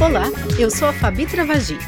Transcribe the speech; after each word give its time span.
Olá, 0.00 0.30
eu 0.58 0.70
sou 0.70 0.88
a 0.88 0.94
Fabi 0.94 1.26
Travagi. 1.26 1.78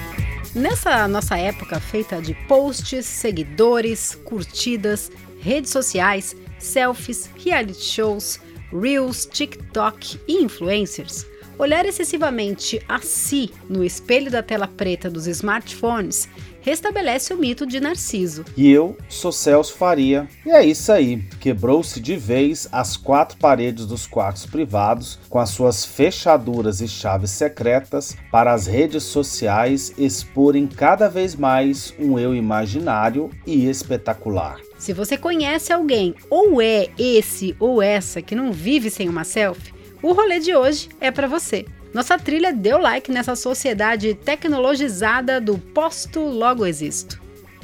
Nessa 0.54 1.08
nossa 1.08 1.38
época 1.38 1.80
feita 1.80 2.20
de 2.20 2.34
posts, 2.46 3.06
seguidores, 3.06 4.14
curtidas, 4.14 5.10
redes 5.40 5.70
sociais, 5.70 6.36
selfies, 6.58 7.30
reality 7.42 7.82
shows, 7.82 8.38
reels, 8.70 9.24
TikTok 9.24 10.20
e 10.28 10.42
influencers, 10.44 11.26
olhar 11.62 11.86
excessivamente 11.86 12.82
a 12.88 13.00
si 13.00 13.50
no 13.68 13.84
espelho 13.84 14.30
da 14.30 14.42
tela 14.42 14.66
preta 14.66 15.08
dos 15.08 15.26
smartphones 15.26 16.28
restabelece 16.62 17.34
o 17.34 17.36
mito 17.36 17.66
de 17.66 17.80
Narciso. 17.80 18.44
E 18.56 18.70
eu 18.70 18.96
sou 19.08 19.32
Celso 19.32 19.74
Faria. 19.74 20.28
E 20.46 20.50
é 20.50 20.64
isso 20.64 20.90
aí. 20.92 21.22
Quebrou-se 21.40 22.00
de 22.00 22.16
vez 22.16 22.68
as 22.72 22.96
quatro 22.96 23.36
paredes 23.36 23.84
dos 23.84 24.06
quartos 24.06 24.46
privados 24.46 25.18
com 25.28 25.38
as 25.38 25.50
suas 25.50 25.84
fechaduras 25.84 26.80
e 26.80 26.88
chaves 26.88 27.32
secretas 27.32 28.16
para 28.30 28.52
as 28.52 28.66
redes 28.66 29.02
sociais 29.02 29.92
exporem 29.98 30.66
cada 30.66 31.08
vez 31.08 31.34
mais 31.34 31.92
um 31.98 32.18
eu 32.18 32.34
imaginário 32.34 33.28
e 33.46 33.68
espetacular. 33.68 34.60
Se 34.78 34.92
você 34.92 35.16
conhece 35.16 35.72
alguém 35.72 36.14
ou 36.30 36.60
é 36.60 36.88
esse 36.98 37.54
ou 37.58 37.82
essa 37.82 38.22
que 38.22 38.34
não 38.34 38.52
vive 38.52 38.90
sem 38.90 39.08
uma 39.08 39.24
selfie, 39.24 39.71
o 40.02 40.12
rolê 40.12 40.40
de 40.40 40.54
hoje 40.54 40.88
é 41.00 41.10
para 41.10 41.28
você. 41.28 41.64
Nossa 41.94 42.18
trilha 42.18 42.52
deu 42.52 42.78
like 42.78 43.10
nessa 43.10 43.36
sociedade 43.36 44.14
tecnologizada 44.14 45.40
do 45.40 45.58
posto 45.58 46.20
logo 46.20 46.66
existo. 46.66 47.20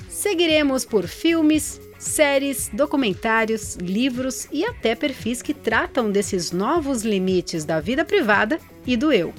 Seguiremos 0.09 0.85
por 0.85 1.07
filmes, 1.07 1.81
séries, 1.99 2.71
documentários, 2.73 3.77
livros 3.77 4.47
e 4.53 4.65
até 4.65 4.95
perfis 4.95 5.43
que 5.43 5.55
tratam 5.55 6.11
desses 6.11 6.53
novos 6.53 7.03
limites 7.03 7.65
da 7.65 7.81
vida 7.81 8.05
privada 8.05 8.59
e 8.87 8.97
do 8.97 9.13
eu. 9.13 9.35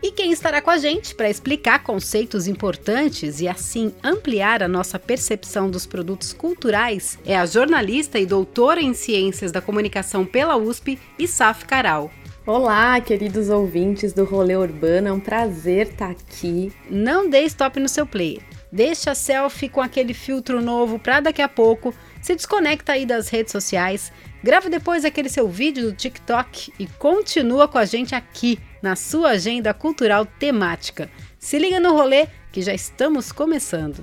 E 0.00 0.12
quem 0.12 0.30
estará 0.30 0.62
com 0.62 0.70
a 0.70 0.78
gente 0.78 1.12
para 1.14 1.28
explicar 1.28 1.82
conceitos 1.82 2.46
importantes 2.46 3.40
e 3.40 3.48
assim 3.48 3.92
ampliar 4.02 4.62
a 4.62 4.68
nossa 4.68 4.96
percepção 4.96 5.68
dos 5.68 5.86
produtos 5.86 6.32
culturais 6.32 7.18
é 7.26 7.36
a 7.36 7.44
jornalista 7.44 8.16
e 8.16 8.24
doutora 8.24 8.80
em 8.80 8.94
Ciências 8.94 9.50
da 9.50 9.60
Comunicação 9.60 10.24
pela 10.24 10.56
USP, 10.56 11.00
Isaf 11.18 11.64
Caral. 11.64 12.12
Olá, 12.48 12.98
queridos 12.98 13.50
ouvintes 13.50 14.14
do 14.14 14.24
Rolê 14.24 14.56
Urbano, 14.56 15.08
é 15.08 15.12
um 15.12 15.20
prazer 15.20 15.88
estar 15.88 16.12
aqui. 16.12 16.72
Não 16.88 17.28
dê 17.28 17.42
stop 17.42 17.78
no 17.78 17.90
seu 17.90 18.06
player. 18.06 18.40
Deixa 18.72 19.10
a 19.10 19.14
selfie 19.14 19.68
com 19.68 19.82
aquele 19.82 20.14
filtro 20.14 20.62
novo 20.62 20.98
para 20.98 21.20
daqui 21.20 21.42
a 21.42 21.48
pouco, 21.48 21.94
se 22.22 22.34
desconecta 22.34 22.92
aí 22.92 23.04
das 23.04 23.28
redes 23.28 23.52
sociais, 23.52 24.10
grava 24.42 24.70
depois 24.70 25.04
aquele 25.04 25.28
seu 25.28 25.46
vídeo 25.46 25.90
do 25.90 25.92
TikTok 25.92 26.72
e 26.78 26.86
continua 26.86 27.68
com 27.68 27.76
a 27.76 27.84
gente 27.84 28.14
aqui 28.14 28.58
na 28.80 28.96
sua 28.96 29.32
agenda 29.32 29.74
cultural 29.74 30.24
temática. 30.24 31.10
Se 31.38 31.58
liga 31.58 31.78
no 31.78 31.92
rolê 31.92 32.28
que 32.50 32.62
já 32.62 32.72
estamos 32.72 33.30
começando. 33.30 34.02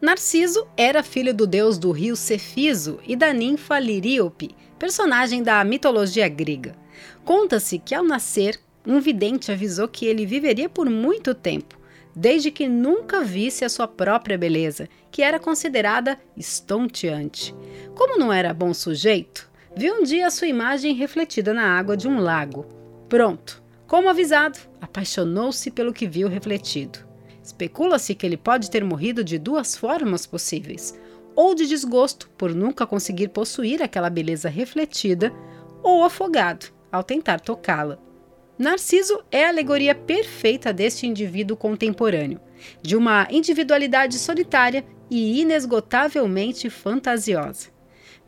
Narciso 0.00 0.66
era 0.78 1.02
filho 1.02 1.34
do 1.34 1.46
deus 1.46 1.76
do 1.76 1.90
rio 1.90 2.16
Cefiso 2.16 2.98
e 3.06 3.14
da 3.14 3.34
ninfa 3.34 3.78
Liríope, 3.78 4.56
personagem 4.78 5.42
da 5.42 5.62
mitologia 5.62 6.26
grega. 6.26 6.74
Conta-se 7.22 7.78
que 7.78 7.94
ao 7.94 8.02
nascer, 8.02 8.58
um 8.86 8.98
vidente 8.98 9.52
avisou 9.52 9.86
que 9.86 10.06
ele 10.06 10.24
viveria 10.24 10.70
por 10.70 10.88
muito 10.88 11.34
tempo, 11.34 11.78
desde 12.16 12.50
que 12.50 12.66
nunca 12.66 13.22
visse 13.22 13.62
a 13.62 13.68
sua 13.68 13.86
própria 13.86 14.38
beleza, 14.38 14.88
que 15.10 15.20
era 15.20 15.38
considerada 15.38 16.18
estonteante. 16.34 17.54
Como 17.94 18.18
não 18.18 18.32
era 18.32 18.54
bom 18.54 18.72
sujeito, 18.72 19.50
viu 19.76 19.96
um 19.96 20.02
dia 20.02 20.30
sua 20.30 20.48
imagem 20.48 20.94
refletida 20.94 21.52
na 21.52 21.78
água 21.78 21.94
de 21.94 22.08
um 22.08 22.20
lago. 22.20 22.64
Pronto, 23.06 23.62
como 23.86 24.08
avisado, 24.08 24.58
apaixonou-se 24.80 25.70
pelo 25.70 25.92
que 25.92 26.06
viu 26.06 26.26
refletido. 26.26 27.09
Especula-se 27.42 28.14
que 28.14 28.26
ele 28.26 28.36
pode 28.36 28.70
ter 28.70 28.84
morrido 28.84 29.24
de 29.24 29.38
duas 29.38 29.76
formas 29.76 30.26
possíveis: 30.26 30.98
ou 31.34 31.54
de 31.54 31.66
desgosto 31.66 32.28
por 32.36 32.54
nunca 32.54 32.86
conseguir 32.86 33.28
possuir 33.28 33.82
aquela 33.82 34.10
beleza 34.10 34.48
refletida, 34.48 35.32
ou 35.82 36.04
afogado 36.04 36.66
ao 36.92 37.02
tentar 37.02 37.40
tocá-la. 37.40 37.98
Narciso 38.58 39.22
é 39.30 39.46
a 39.46 39.48
alegoria 39.48 39.94
perfeita 39.94 40.70
deste 40.70 41.06
indivíduo 41.06 41.56
contemporâneo, 41.56 42.38
de 42.82 42.94
uma 42.94 43.26
individualidade 43.30 44.18
solitária 44.18 44.84
e 45.10 45.40
inesgotavelmente 45.40 46.68
fantasiosa. 46.68 47.68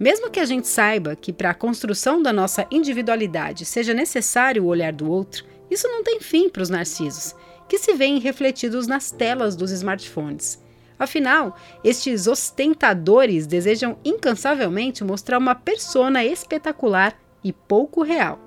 Mesmo 0.00 0.30
que 0.30 0.40
a 0.40 0.44
gente 0.46 0.66
saiba 0.66 1.14
que 1.14 1.34
para 1.34 1.50
a 1.50 1.54
construção 1.54 2.22
da 2.22 2.32
nossa 2.32 2.66
individualidade 2.70 3.66
seja 3.66 3.92
necessário 3.92 4.64
o 4.64 4.68
olhar 4.68 4.92
do 4.92 5.10
outro, 5.10 5.44
isso 5.70 5.86
não 5.86 6.02
tem 6.02 6.18
fim 6.18 6.48
para 6.48 6.62
os 6.62 6.70
narcisos 6.70 7.34
que 7.72 7.78
se 7.78 7.94
veem 7.94 8.18
refletidos 8.18 8.86
nas 8.86 9.10
telas 9.10 9.56
dos 9.56 9.70
smartphones. 9.70 10.62
Afinal, 10.98 11.56
estes 11.82 12.26
ostentadores 12.26 13.46
desejam 13.46 13.96
incansavelmente 14.04 15.02
mostrar 15.02 15.38
uma 15.38 15.54
persona 15.54 16.22
espetacular 16.22 17.18
e 17.42 17.50
pouco 17.50 18.02
real. 18.02 18.38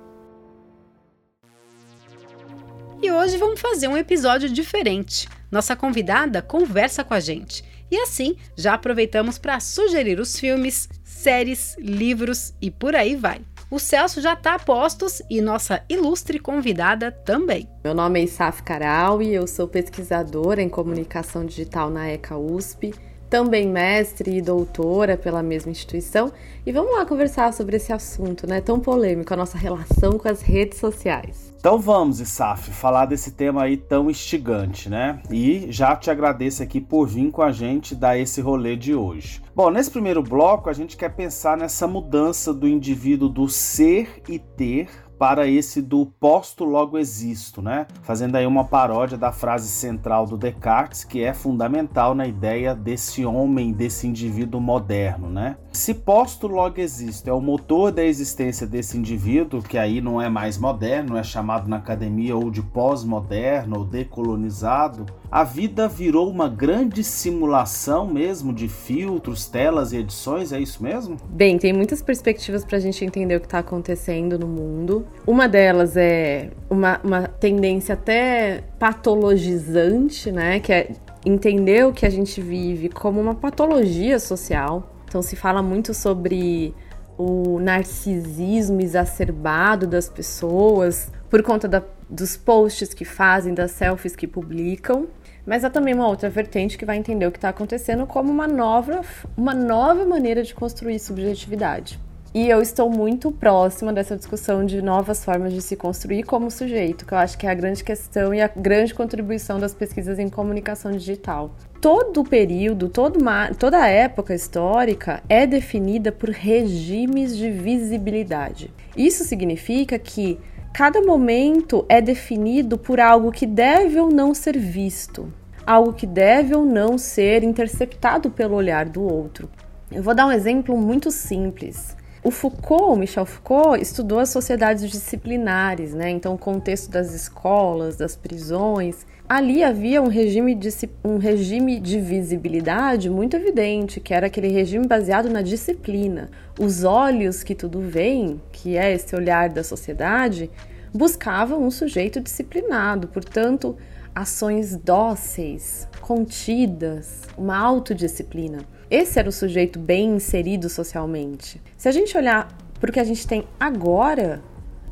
E 3.02 3.10
hoje 3.10 3.36
vamos 3.36 3.58
fazer 3.58 3.88
um 3.88 3.96
episódio 3.96 4.48
diferente. 4.48 5.28
Nossa 5.50 5.74
convidada 5.74 6.40
conversa 6.40 7.02
com 7.02 7.12
a 7.12 7.18
gente. 7.18 7.64
E 7.90 7.96
assim, 7.96 8.36
já 8.56 8.74
aproveitamos 8.74 9.38
para 9.38 9.58
sugerir 9.58 10.20
os 10.20 10.38
filmes, 10.38 10.88
séries, 11.02 11.74
livros 11.80 12.54
e 12.62 12.70
por 12.70 12.94
aí 12.94 13.16
vai. 13.16 13.40
O 13.68 13.80
Celso 13.80 14.20
já 14.20 14.34
está 14.34 14.54
a 14.54 14.58
postos 14.60 15.20
e 15.28 15.40
nossa 15.40 15.82
ilustre 15.88 16.38
convidada 16.38 17.10
também. 17.10 17.68
Meu 17.82 17.94
nome 17.94 18.20
é 18.20 18.22
Isaf 18.22 18.62
Caral 18.62 19.20
e 19.20 19.34
eu 19.34 19.44
sou 19.48 19.66
pesquisadora 19.66 20.62
em 20.62 20.68
comunicação 20.68 21.44
digital 21.44 21.90
na 21.90 22.08
ECA 22.08 22.36
USP, 22.38 22.94
também 23.28 23.66
mestre 23.66 24.36
e 24.36 24.40
doutora 24.40 25.16
pela 25.16 25.42
mesma 25.42 25.72
instituição. 25.72 26.32
E 26.64 26.70
vamos 26.70 26.92
lá 26.92 27.04
conversar 27.04 27.52
sobre 27.52 27.74
esse 27.74 27.92
assunto, 27.92 28.46
né? 28.46 28.60
Tão 28.60 28.78
polêmico, 28.78 29.34
a 29.34 29.36
nossa 29.36 29.58
relação 29.58 30.16
com 30.16 30.28
as 30.28 30.42
redes 30.42 30.78
sociais. 30.78 31.45
Então 31.66 31.80
vamos, 31.80 32.20
Isaf, 32.20 32.70
falar 32.70 33.06
desse 33.06 33.32
tema 33.32 33.64
aí 33.64 33.76
tão 33.76 34.08
instigante, 34.08 34.88
né? 34.88 35.20
E 35.28 35.66
já 35.68 35.96
te 35.96 36.08
agradeço 36.12 36.62
aqui 36.62 36.80
por 36.80 37.08
vir 37.08 37.28
com 37.32 37.42
a 37.42 37.50
gente 37.50 37.92
dar 37.92 38.16
esse 38.16 38.40
rolê 38.40 38.76
de 38.76 38.94
hoje. 38.94 39.42
Bom, 39.52 39.68
nesse 39.68 39.90
primeiro 39.90 40.22
bloco 40.22 40.70
a 40.70 40.72
gente 40.72 40.96
quer 40.96 41.16
pensar 41.16 41.56
nessa 41.56 41.88
mudança 41.88 42.54
do 42.54 42.68
indivíduo 42.68 43.28
do 43.28 43.48
ser 43.48 44.22
e 44.28 44.38
ter 44.38 44.88
para 45.18 45.46
esse 45.46 45.80
do 45.80 46.06
posto 46.06 46.64
logo 46.64 46.98
existo, 46.98 47.62
né? 47.62 47.86
Fazendo 48.02 48.36
aí 48.36 48.46
uma 48.46 48.64
paródia 48.64 49.16
da 49.16 49.32
frase 49.32 49.68
central 49.68 50.26
do 50.26 50.36
Descartes, 50.36 51.04
que 51.04 51.22
é 51.22 51.32
fundamental 51.32 52.14
na 52.14 52.26
ideia 52.26 52.74
desse 52.74 53.24
homem, 53.24 53.72
desse 53.72 54.06
indivíduo 54.06 54.60
moderno, 54.60 55.28
né? 55.28 55.56
Se 55.72 55.92
posto 55.92 56.46
logo 56.46 56.80
existo 56.80 57.28
é 57.28 57.32
o 57.32 57.40
motor 57.40 57.92
da 57.92 58.02
existência 58.02 58.66
desse 58.66 58.96
indivíduo, 58.96 59.62
que 59.62 59.76
aí 59.76 60.00
não 60.00 60.20
é 60.20 60.28
mais 60.28 60.58
moderno, 60.58 61.16
é 61.16 61.22
chamado 61.22 61.68
na 61.68 61.76
academia 61.76 62.36
ou 62.36 62.50
de 62.50 62.62
pós-moderno 62.62 63.78
ou 63.78 63.84
decolonizado, 63.84 65.06
a 65.30 65.44
vida 65.44 65.88
virou 65.88 66.30
uma 66.30 66.48
grande 66.48 67.02
simulação 67.04 68.06
mesmo 68.06 68.52
de 68.52 68.68
filtros, 68.68 69.46
telas 69.46 69.92
e 69.92 69.98
edições, 69.98 70.52
é 70.52 70.60
isso 70.60 70.82
mesmo? 70.82 71.16
Bem, 71.28 71.58
tem 71.58 71.72
muitas 71.72 72.00
perspectivas 72.00 72.64
para 72.64 72.78
a 72.78 72.80
gente 72.80 73.04
entender 73.04 73.36
o 73.36 73.40
que 73.40 73.46
está 73.46 73.58
acontecendo 73.58 74.38
no 74.38 74.46
mundo. 74.46 75.05
Uma 75.26 75.48
delas 75.48 75.96
é 75.96 76.50
uma, 76.70 77.00
uma 77.02 77.22
tendência 77.26 77.94
até 77.94 78.62
patologizante, 78.78 80.30
né? 80.30 80.60
Que 80.60 80.72
é 80.72 80.90
entender 81.24 81.84
o 81.84 81.92
que 81.92 82.06
a 82.06 82.10
gente 82.10 82.40
vive 82.40 82.88
como 82.88 83.20
uma 83.20 83.34
patologia 83.34 84.18
social. 84.18 84.94
Então 85.08 85.20
se 85.22 85.34
fala 85.34 85.62
muito 85.62 85.92
sobre 85.92 86.72
o 87.18 87.58
narcisismo 87.58 88.80
exacerbado 88.80 89.86
das 89.86 90.08
pessoas 90.08 91.10
por 91.30 91.42
conta 91.42 91.66
da, 91.66 91.82
dos 92.08 92.36
posts 92.36 92.94
que 92.94 93.04
fazem, 93.04 93.54
das 93.54 93.72
selfies 93.72 94.14
que 94.14 94.26
publicam. 94.26 95.08
Mas 95.44 95.64
há 95.64 95.70
também 95.70 95.94
uma 95.94 96.08
outra 96.08 96.28
vertente 96.28 96.76
que 96.76 96.84
vai 96.84 96.96
entender 96.96 97.26
o 97.26 97.32
que 97.32 97.38
está 97.38 97.48
acontecendo 97.48 98.06
como 98.06 98.30
uma 98.32 98.48
nova, 98.48 99.00
uma 99.36 99.54
nova 99.54 100.04
maneira 100.04 100.42
de 100.42 100.54
construir 100.54 100.98
subjetividade. 100.98 102.00
E 102.36 102.50
eu 102.50 102.60
estou 102.60 102.90
muito 102.90 103.32
próxima 103.32 103.94
dessa 103.94 104.14
discussão 104.14 104.62
de 104.62 104.82
novas 104.82 105.24
formas 105.24 105.54
de 105.54 105.62
se 105.62 105.74
construir 105.74 106.22
como 106.22 106.50
sujeito, 106.50 107.06
que 107.06 107.14
eu 107.14 107.16
acho 107.16 107.38
que 107.38 107.46
é 107.46 107.50
a 107.50 107.54
grande 107.54 107.82
questão 107.82 108.34
e 108.34 108.42
a 108.42 108.46
grande 108.46 108.92
contribuição 108.92 109.58
das 109.58 109.72
pesquisas 109.72 110.18
em 110.18 110.28
comunicação 110.28 110.92
digital. 110.92 111.56
Todo 111.80 112.22
período, 112.24 112.90
todo 112.90 113.18
uma, 113.18 113.54
toda 113.54 113.88
época 113.88 114.34
histórica 114.34 115.22
é 115.30 115.46
definida 115.46 116.12
por 116.12 116.28
regimes 116.28 117.34
de 117.34 117.50
visibilidade. 117.50 118.70
Isso 118.94 119.24
significa 119.24 119.98
que 119.98 120.38
cada 120.74 121.00
momento 121.00 121.86
é 121.88 122.02
definido 122.02 122.76
por 122.76 123.00
algo 123.00 123.32
que 123.32 123.46
deve 123.46 123.98
ou 123.98 124.10
não 124.10 124.34
ser 124.34 124.58
visto, 124.58 125.32
algo 125.66 125.94
que 125.94 126.06
deve 126.06 126.54
ou 126.54 126.66
não 126.66 126.98
ser 126.98 127.42
interceptado 127.42 128.28
pelo 128.28 128.56
olhar 128.56 128.84
do 128.84 129.02
outro. 129.02 129.48
Eu 129.90 130.02
vou 130.02 130.14
dar 130.14 130.26
um 130.26 130.32
exemplo 130.32 130.76
muito 130.76 131.10
simples. 131.10 131.95
O 132.26 132.30
Foucault, 132.32 132.98
Michel 132.98 133.24
Foucault, 133.24 133.80
estudou 133.80 134.18
as 134.18 134.30
sociedades 134.30 134.90
disciplinares, 134.90 135.94
né? 135.94 136.10
Então, 136.10 136.34
o 136.34 136.38
contexto 136.38 136.90
das 136.90 137.14
escolas, 137.14 137.96
das 137.96 138.16
prisões. 138.16 139.06
Ali 139.28 139.62
havia 139.62 140.02
um 140.02 140.08
regime, 140.08 140.52
de, 140.52 140.68
um 141.04 141.18
regime 141.18 141.78
de 141.78 142.00
visibilidade 142.00 143.08
muito 143.08 143.36
evidente, 143.36 144.00
que 144.00 144.12
era 144.12 144.26
aquele 144.26 144.48
regime 144.48 144.88
baseado 144.88 145.30
na 145.30 145.40
disciplina. 145.40 146.28
Os 146.58 146.82
olhos 146.82 147.44
que 147.44 147.54
tudo 147.54 147.78
veem, 147.78 148.42
que 148.50 148.76
é 148.76 148.92
esse 148.92 149.14
olhar 149.14 149.48
da 149.48 149.62
sociedade, 149.62 150.50
buscavam 150.92 151.62
um 151.62 151.70
sujeito 151.70 152.20
disciplinado, 152.20 153.06
portanto, 153.06 153.76
ações 154.12 154.76
dóceis, 154.76 155.86
contidas, 156.00 157.22
uma 157.38 157.56
autodisciplina. 157.56 158.58
Esse 158.90 159.18
era 159.18 159.28
o 159.28 159.32
sujeito 159.32 159.80
bem 159.80 160.14
inserido 160.14 160.68
socialmente. 160.68 161.60
Se 161.76 161.88
a 161.88 161.92
gente 161.92 162.16
olhar 162.16 162.56
para 162.78 162.88
o 162.88 162.92
que 162.92 163.00
a 163.00 163.04
gente 163.04 163.26
tem 163.26 163.44
agora, 163.58 164.40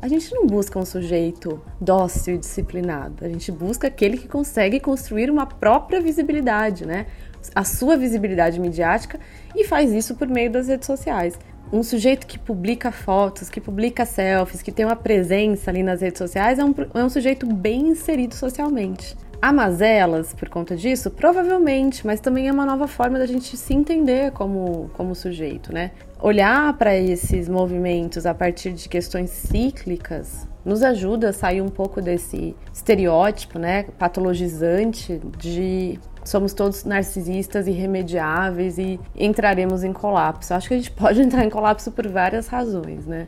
a 0.01 0.07
gente 0.09 0.33
não 0.33 0.45
busca 0.45 0.77
um 0.77 0.85
sujeito 0.85 1.61
dócil 1.79 2.35
e 2.35 2.37
disciplinado. 2.37 3.23
A 3.23 3.29
gente 3.29 3.51
busca 3.53 3.87
aquele 3.87 4.17
que 4.17 4.27
consegue 4.27 4.81
construir 4.81 5.31
uma 5.31 5.45
própria 5.45 6.01
visibilidade, 6.01 6.85
né? 6.85 7.05
A 7.53 7.63
sua 7.63 7.95
visibilidade 7.95 8.59
midiática 8.59 9.17
e 9.55 9.63
faz 9.63 9.93
isso 9.93 10.15
por 10.15 10.27
meio 10.27 10.51
das 10.51 10.67
redes 10.67 10.87
sociais. 10.87 11.39
Um 11.71 11.81
sujeito 11.81 12.27
que 12.27 12.37
publica 12.37 12.91
fotos, 12.91 13.49
que 13.49 13.61
publica 13.61 14.05
selfies, 14.05 14.61
que 14.61 14.71
tem 14.73 14.85
uma 14.85 14.95
presença 14.95 15.71
ali 15.71 15.83
nas 15.83 16.01
redes 16.01 16.17
sociais 16.17 16.59
é 16.59 16.65
um, 16.65 16.75
é 16.93 17.03
um 17.03 17.09
sujeito 17.09 17.45
bem 17.47 17.87
inserido 17.87 18.35
socialmente. 18.35 19.15
Há 19.45 19.53
mazelas 19.53 20.33
por 20.33 20.49
conta 20.49 20.75
disso? 20.75 21.11
Provavelmente, 21.11 22.03
mas 22.03 22.19
também 22.19 22.47
é 22.47 22.51
uma 22.51 22.65
nova 22.65 22.87
forma 22.87 23.19
da 23.19 23.27
gente 23.27 23.55
se 23.55 23.75
entender 23.75 24.31
como, 24.31 24.89
como 24.95 25.13
sujeito, 25.13 25.71
né? 25.71 25.91
Olhar 26.19 26.75
para 26.79 26.95
esses 26.95 27.47
movimentos 27.47 28.25
a 28.25 28.33
partir 28.33 28.73
de 28.73 28.89
questões 28.89 29.29
cíclicas 29.29 30.47
nos 30.65 30.81
ajuda 30.81 31.29
a 31.29 31.31
sair 31.33 31.61
um 31.61 31.69
pouco 31.69 32.01
desse 32.01 32.55
estereótipo, 32.73 33.59
né, 33.59 33.83
patologizante 33.99 35.21
de 35.37 35.99
somos 36.23 36.51
todos 36.51 36.83
narcisistas 36.83 37.67
irremediáveis 37.67 38.79
e 38.79 38.99
entraremos 39.15 39.83
em 39.83 39.93
colapso. 39.93 40.55
Acho 40.55 40.69
que 40.69 40.73
a 40.73 40.77
gente 40.77 40.89
pode 40.97 41.21
entrar 41.21 41.45
em 41.45 41.51
colapso 41.51 41.91
por 41.91 42.07
várias 42.07 42.47
razões, 42.47 43.05
né? 43.05 43.27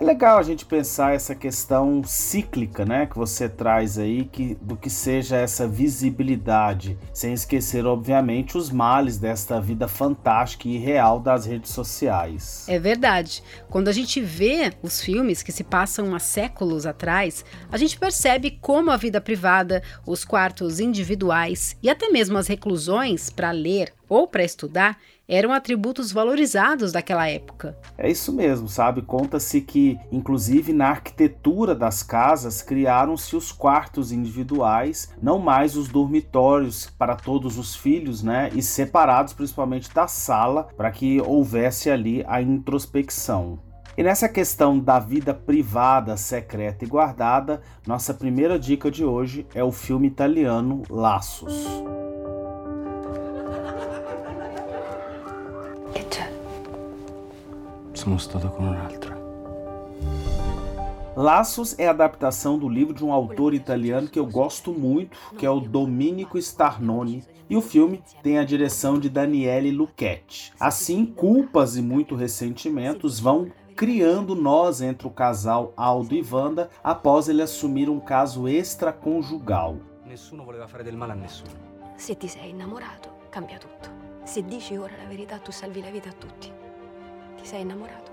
É 0.00 0.04
legal 0.04 0.38
a 0.38 0.44
gente 0.44 0.64
pensar 0.64 1.12
essa 1.12 1.34
questão 1.34 2.04
cíclica, 2.04 2.84
né, 2.84 3.06
que 3.06 3.16
você 3.16 3.48
traz 3.48 3.98
aí, 3.98 4.26
que, 4.26 4.54
do 4.62 4.76
que 4.76 4.88
seja 4.88 5.36
essa 5.36 5.66
visibilidade, 5.66 6.96
sem 7.12 7.32
esquecer, 7.32 7.84
obviamente, 7.84 8.56
os 8.56 8.70
males 8.70 9.18
desta 9.18 9.60
vida 9.60 9.88
fantástica 9.88 10.68
e 10.68 10.78
real 10.78 11.18
das 11.18 11.46
redes 11.46 11.72
sociais. 11.72 12.64
É 12.68 12.78
verdade. 12.78 13.42
Quando 13.68 13.88
a 13.88 13.92
gente 13.92 14.20
vê 14.20 14.72
os 14.84 15.00
filmes 15.00 15.42
que 15.42 15.50
se 15.50 15.64
passam 15.64 16.14
há 16.14 16.20
séculos 16.20 16.86
atrás, 16.86 17.44
a 17.68 17.76
gente 17.76 17.98
percebe 17.98 18.52
como 18.60 18.92
a 18.92 18.96
vida 18.96 19.20
privada, 19.20 19.82
os 20.06 20.24
quartos 20.24 20.78
individuais 20.78 21.76
e 21.82 21.90
até 21.90 22.08
mesmo 22.08 22.38
as 22.38 22.46
reclusões 22.46 23.30
para 23.30 23.50
ler 23.50 23.92
ou 24.08 24.28
para 24.28 24.44
estudar 24.44 24.96
eram 25.28 25.52
atributos 25.52 26.10
valorizados 26.10 26.90
daquela 26.90 27.28
época. 27.28 27.76
É 27.98 28.10
isso 28.10 28.32
mesmo, 28.32 28.66
sabe? 28.66 29.02
Conta-se 29.02 29.60
que, 29.60 29.98
inclusive 30.10 30.72
na 30.72 30.88
arquitetura 30.88 31.74
das 31.74 32.02
casas, 32.02 32.62
criaram-se 32.62 33.36
os 33.36 33.52
quartos 33.52 34.10
individuais, 34.10 35.12
não 35.22 35.38
mais 35.38 35.76
os 35.76 35.88
dormitórios 35.88 36.86
para 36.98 37.14
todos 37.14 37.58
os 37.58 37.76
filhos, 37.76 38.22
né? 38.22 38.50
E 38.54 38.62
separados 38.62 39.34
principalmente 39.34 39.92
da 39.92 40.06
sala, 40.06 40.68
para 40.76 40.90
que 40.90 41.20
houvesse 41.20 41.90
ali 41.90 42.24
a 42.26 42.40
introspecção. 42.40 43.58
E 43.98 44.02
nessa 44.02 44.28
questão 44.28 44.78
da 44.78 45.00
vida 45.00 45.34
privada, 45.34 46.16
secreta 46.16 46.84
e 46.84 46.88
guardada, 46.88 47.60
nossa 47.86 48.14
primeira 48.14 48.56
dica 48.56 48.90
de 48.90 49.04
hoje 49.04 49.44
é 49.52 49.62
o 49.62 49.72
filme 49.72 50.06
italiano 50.06 50.84
Laços. 50.88 51.66
Sono 58.08 58.20
stato 58.20 58.48
con 58.48 58.66
un'altra. 58.66 59.18
Laços 61.14 61.78
é 61.78 61.86
a 61.86 61.90
adaptação 61.90 62.58
do 62.58 62.66
livro 62.66 62.94
de 62.94 63.04
um 63.04 63.12
autor 63.12 63.52
italiano 63.52 64.08
que 64.08 64.18
eu 64.18 64.24
gosto 64.24 64.72
muito, 64.72 65.18
que 65.36 65.44
é 65.44 65.50
o 65.50 65.60
Domenico 65.60 66.38
Starnoni, 66.38 67.22
e 67.50 67.54
o 67.54 67.60
filme 67.60 68.02
tem 68.22 68.38
a 68.38 68.44
direção 68.44 68.98
de 68.98 69.10
Daniele 69.10 69.70
Lucchetti. 69.70 70.54
Assim, 70.58 71.04
culpas 71.04 71.76
e 71.76 71.82
muito 71.82 72.14
ressentimentos 72.14 73.20
vão 73.20 73.52
criando 73.76 74.34
nós 74.34 74.80
entre 74.80 75.06
o 75.06 75.10
casal 75.10 75.74
Aldo 75.76 76.14
e 76.14 76.24
Wanda 76.32 76.70
após 76.82 77.28
ele 77.28 77.42
assumir 77.42 77.90
um 77.90 78.00
caso 78.00 78.48
extraconjugal. 78.48 79.76
Nessuno 80.06 80.46
voleva 80.46 80.66
fare 80.66 80.82
del 80.82 80.96
male 80.96 81.12
a 81.12 81.14
nessuno. 81.14 81.52
Se 81.98 82.14
ti 82.14 82.26
sei 82.26 82.52
innamorato, 82.52 83.10
cambia 83.28 83.58
tutto. 83.58 83.90
Se 84.24 84.42
dici 84.42 84.78
ora 84.78 84.96
la 84.96 85.06
verità, 85.06 85.38
tu 85.38 85.52
salvi 85.52 85.82
la 85.82 85.90
vita 85.90 86.08
a 86.08 86.12
tutti. 86.12 86.57
Ti 87.38 87.48
sei 87.48 87.62
innamorato. 87.62 88.08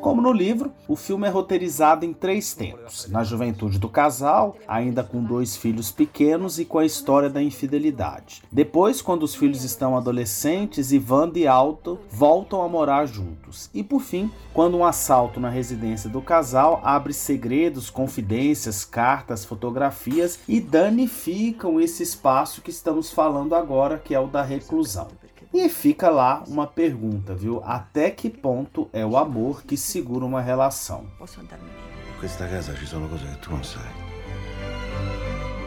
Como 0.00 0.22
no 0.22 0.32
livro, 0.32 0.72
o 0.88 0.96
filme 0.96 1.26
é 1.26 1.30
roteirizado 1.30 2.06
em 2.06 2.12
três 2.14 2.54
tempos: 2.54 3.06
na 3.10 3.22
juventude 3.22 3.78
do 3.78 3.86
casal, 3.86 4.56
ainda 4.66 5.04
com 5.04 5.22
dois 5.22 5.56
filhos 5.56 5.92
pequenos 5.92 6.58
e 6.58 6.64
com 6.64 6.78
a 6.78 6.86
história 6.86 7.28
da 7.28 7.42
infidelidade. 7.42 8.42
Depois, 8.50 9.02
quando 9.02 9.24
os 9.24 9.34
filhos 9.34 9.62
estão 9.62 9.94
adolescentes, 9.94 10.90
Ivan 10.90 11.30
e 11.34 11.46
Alto 11.46 11.98
voltam 12.10 12.62
a 12.62 12.68
morar 12.68 13.04
juntos. 13.04 13.68
E 13.74 13.82
por 13.82 14.00
fim, 14.00 14.30
quando 14.54 14.78
um 14.78 14.86
assalto 14.86 15.38
na 15.38 15.50
residência 15.50 16.08
do 16.08 16.22
casal 16.22 16.80
abre 16.82 17.12
segredos, 17.12 17.90
confidências, 17.90 18.86
cartas, 18.86 19.44
fotografias 19.44 20.38
e 20.48 20.60
danificam 20.60 21.78
esse 21.78 22.02
espaço 22.02 22.62
que 22.62 22.70
estamos 22.70 23.10
falando 23.10 23.54
agora, 23.54 23.98
que 23.98 24.14
é 24.14 24.20
o 24.20 24.26
da 24.26 24.42
reclusão. 24.42 25.08
E 25.52 25.68
fica 25.68 26.08
lá 26.08 26.44
uma 26.46 26.66
pergunta, 26.66 27.34
viu? 27.34 27.60
Até 27.64 28.10
que 28.10 28.30
ponto 28.30 28.88
é 28.92 29.04
o 29.04 29.16
amor 29.16 29.64
que 29.64 29.76
segura 29.76 30.24
uma 30.24 30.40
relação? 30.40 31.06
In 31.20 32.18
questa 32.20 32.46
casa 32.46 32.72
ci 32.74 32.86
sono 32.86 33.08
cose 33.08 33.24
che 33.24 33.38
tu 33.40 33.50
non 33.50 33.64
sai. 33.64 33.90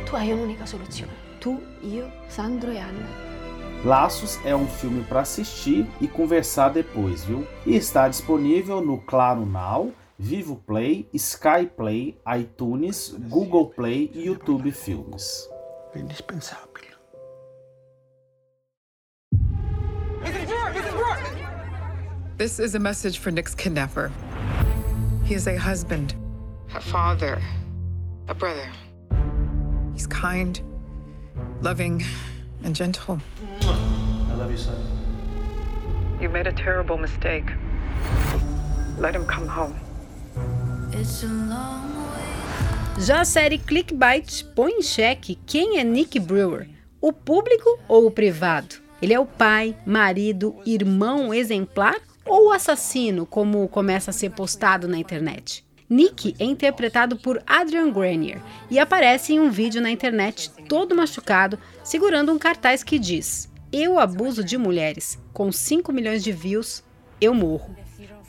Tu 0.05 0.15
hai 0.15 0.31
un'unica 0.31 0.65
soluzione. 0.65 1.11
Tu, 1.41 1.61
io, 1.81 2.09
Sandro 2.29 2.71
e 2.71 2.79
Anna. 2.79 3.09
Laços 3.83 4.39
é 4.45 4.55
um 4.55 4.67
filme 4.67 5.03
para 5.03 5.19
assistir 5.19 5.85
e 5.99 6.07
conversar 6.07 6.69
depois, 6.69 7.25
viu? 7.25 7.45
E 7.65 7.75
está 7.75 8.07
disponível 8.07 8.79
no 8.81 8.99
Claro 8.99 9.45
Now, 9.45 9.91
Vivo 10.17 10.55
Play, 10.55 11.09
Sky 11.13 11.67
Play, 11.75 12.17
iTunes, 12.37 13.13
Google 13.27 13.73
Play 13.75 14.09
e 14.13 14.27
YouTube 14.27 14.71
Filmes. 14.71 15.49
È 15.91 15.97
indispensabile. 15.99 16.72
This 22.35 22.59
is 22.59 22.73
a 22.73 22.79
message 22.79 23.19
for 23.19 23.29
Nick's 23.29 23.53
kidnapper. 23.53 24.11
He 25.23 25.35
is 25.35 25.45
a 25.47 25.55
husband, 25.55 26.15
a 26.73 26.81
father, 26.81 27.39
a 28.27 28.33
brother. 28.33 28.67
He's 29.93 30.07
kind, 30.07 30.59
loving, 31.61 32.03
and 32.63 32.75
gentle. 32.75 33.19
I 33.61 34.33
love 34.33 34.49
you, 34.49 34.57
son. 34.57 34.75
You 36.19 36.27
made 36.27 36.47
a 36.47 36.51
terrible 36.53 36.97
mistake. 36.97 37.45
Let 38.97 39.15
him 39.15 39.25
come 39.25 39.47
home. 39.47 39.75
Já 42.97 43.21
a 43.21 43.25
série 43.25 43.59
Clickbait 43.59 44.43
põe 44.55 44.71
em 44.71 44.81
xeque 44.81 45.37
quem 45.45 45.77
é 45.77 45.83
Nick 45.83 46.19
Brewer, 46.19 46.67
o 46.99 47.13
público 47.13 47.77
ou 47.87 48.07
o 48.07 48.11
privado. 48.11 48.81
Ele 49.03 49.13
é 49.13 49.19
o 49.19 49.25
pai, 49.25 49.75
marido, 49.85 50.55
irmão 50.65 51.31
exemplar 51.31 51.95
ou 52.33 52.47
o 52.47 52.51
assassino, 52.51 53.27
como 53.27 53.67
começa 53.67 54.09
a 54.09 54.13
ser 54.13 54.31
postado 54.31 54.87
na 54.87 54.97
internet? 54.97 55.63
Nick 55.87 56.35
é 56.39 56.43
interpretado 56.43 57.15
por 57.15 57.39
Adrian 57.45 57.91
Grenier 57.91 58.41
e 58.71 58.79
aparece 58.79 59.33
em 59.33 59.39
um 59.39 59.51
vídeo 59.51 59.79
na 59.79 59.91
internet 59.91 60.49
todo 60.67 60.95
machucado, 60.95 61.59
segurando 61.83 62.33
um 62.33 62.39
cartaz 62.39 62.83
que 62.83 62.97
diz: 62.97 63.47
Eu 63.71 63.99
abuso 63.99 64.43
de 64.43 64.57
mulheres. 64.57 65.19
Com 65.31 65.51
5 65.51 65.93
milhões 65.93 66.23
de 66.23 66.31
views, 66.31 66.83
eu 67.21 67.35
morro. 67.35 67.75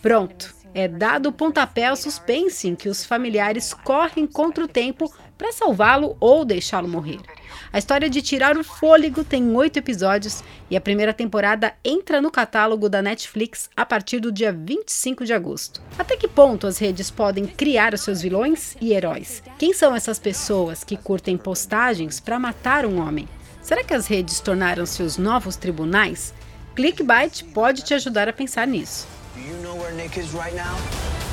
Pronto, 0.03 0.55
é 0.75 0.87
dado 0.87 1.31
o 1.31 1.33
pontapé 1.33 1.87
ao 1.87 1.97
suspense 1.97 2.69
em 2.69 2.75
que 2.75 2.91
os 2.91 3.07
familiares 3.07 3.73
correm 3.73 4.27
contra 4.27 4.65
o 4.65 4.69
tempo 4.69 5.11
para 5.39 5.51
salvá-lo 5.51 6.15
ou 6.21 6.45
deixá-lo 6.45 6.87
morrer. 6.89 7.21
A 7.73 7.79
história 7.79 8.09
de 8.09 8.23
tirar 8.23 8.57
o 8.57 8.65
fôlego 8.65 9.25
tem 9.25 9.55
oito 9.57 9.79
episódios 9.79 10.43
e 10.71 10.77
a 10.77 10.81
primeira 10.81 11.13
temporada 11.13 11.75
entra 11.85 12.21
no 12.21 12.31
catálogo 12.31 12.89
da 12.89 13.03
Netflix 13.03 13.69
a 13.77 13.85
partir 13.85 14.21
do 14.21 14.33
dia 14.33 14.53
25 14.53 15.25
de 15.25 15.33
agosto. 15.33 15.83
Até 15.99 16.17
que 16.17 16.29
ponto 16.29 16.67
as 16.67 16.79
redes 16.79 17.11
podem 17.11 17.47
criar 17.47 17.95
os 17.95 18.03
seus 18.03 18.23
vilões 18.23 18.77
e 18.81 18.93
heróis? 18.93 19.43
Quem 19.59 19.73
são 19.73 19.95
essas 19.95 20.19
pessoas 20.19 20.85
que 20.85 20.97
curtem 20.97 21.37
postagens 21.37 22.21
para 22.21 22.39
matar 22.39 22.87
um 22.87 23.01
homem? 23.01 23.29
Será 23.63 23.83
que 23.83 23.95
as 23.95 24.07
redes 24.07 24.41
tornaram-se 24.41 25.03
os 25.03 25.17
novos 25.17 25.57
tribunais? 25.57 26.35
Clickbait 26.75 27.43
pode 27.55 27.83
te 27.83 27.95
ajudar 27.95 28.29
a 28.29 28.33
pensar 28.33 28.67
nisso. 28.67 29.07
Do 29.35 29.41
you 29.41 29.57
know 29.63 29.77
where 29.77 29.95
Nick 29.95 30.19
is 30.19 30.33
right 30.33 30.55
now? 30.55 31.24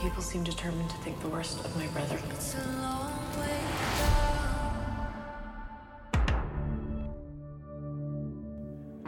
People 0.00 0.22
seem 0.22 0.44
determined 0.44 0.88
to 0.90 0.96
think 0.98 1.20
the 1.20 1.28
worst 1.28 1.58
of 1.64 1.76
my 1.76 1.86
brother. 1.88 2.18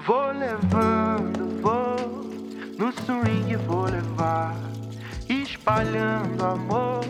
Vou 0.04 0.32
levando, 0.32 1.60
vou 1.62 2.20
no 2.76 2.90
swing 2.92 3.56
vou 3.66 3.84
levar, 3.84 4.56
espalhando 5.28 6.42
amor, 6.44 7.04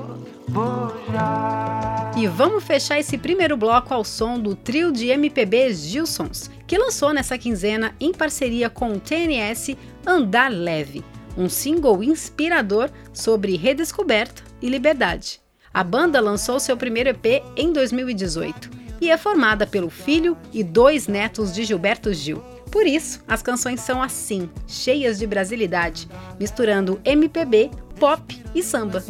vou 0.49 0.93
já. 1.11 2.13
E 2.17 2.27
vamos 2.27 2.65
fechar 2.65 2.99
esse 2.99 3.17
primeiro 3.17 3.57
bloco 3.57 3.95
ao 3.95 4.05
som 4.05 4.39
do 4.39 4.55
trio 4.55 4.93
de 4.93 5.09
MPB 5.09 5.73
Gilsons, 5.73 6.51
que 6.67 6.77
lançou 6.77 7.15
nessa 7.15 7.39
quinzena, 7.39 7.95
em 7.99 8.13
parceria 8.13 8.69
com 8.69 8.93
o 8.93 9.01
TNS, 9.01 9.75
Andar 10.07 10.51
Leve, 10.51 11.03
um 11.37 11.49
single 11.49 12.03
inspirador 12.03 12.91
sobre 13.13 13.57
redescoberta 13.57 14.43
e 14.61 14.69
liberdade. 14.69 15.41
A 15.73 15.85
banda 15.85 16.21
lançou 16.21 16.59
seu 16.59 16.77
primeiro 16.77 17.11
EP 17.11 17.43
em 17.57 17.73
2018 17.73 18.71
e 19.01 19.11
é 19.11 19.17
formada 19.17 19.67
pelo 19.67 19.89
filho 19.89 20.37
e 20.53 20.63
dois 20.63 21.07
netos 21.07 21.55
de 21.55 21.65
Gilberto 21.65 22.13
Gil. 22.13 22.43
Por 22.71 22.87
isso, 22.87 23.23
as 23.27 23.43
canções 23.43 23.81
são 23.81 24.03
assim, 24.03 24.49
cheias 24.67 25.19
de 25.19 25.27
brasilidade, 25.27 26.09
misturando 26.39 27.01
MPB, 27.05 27.71
pop 27.99 28.43
e 28.55 28.63
samba. 28.63 29.03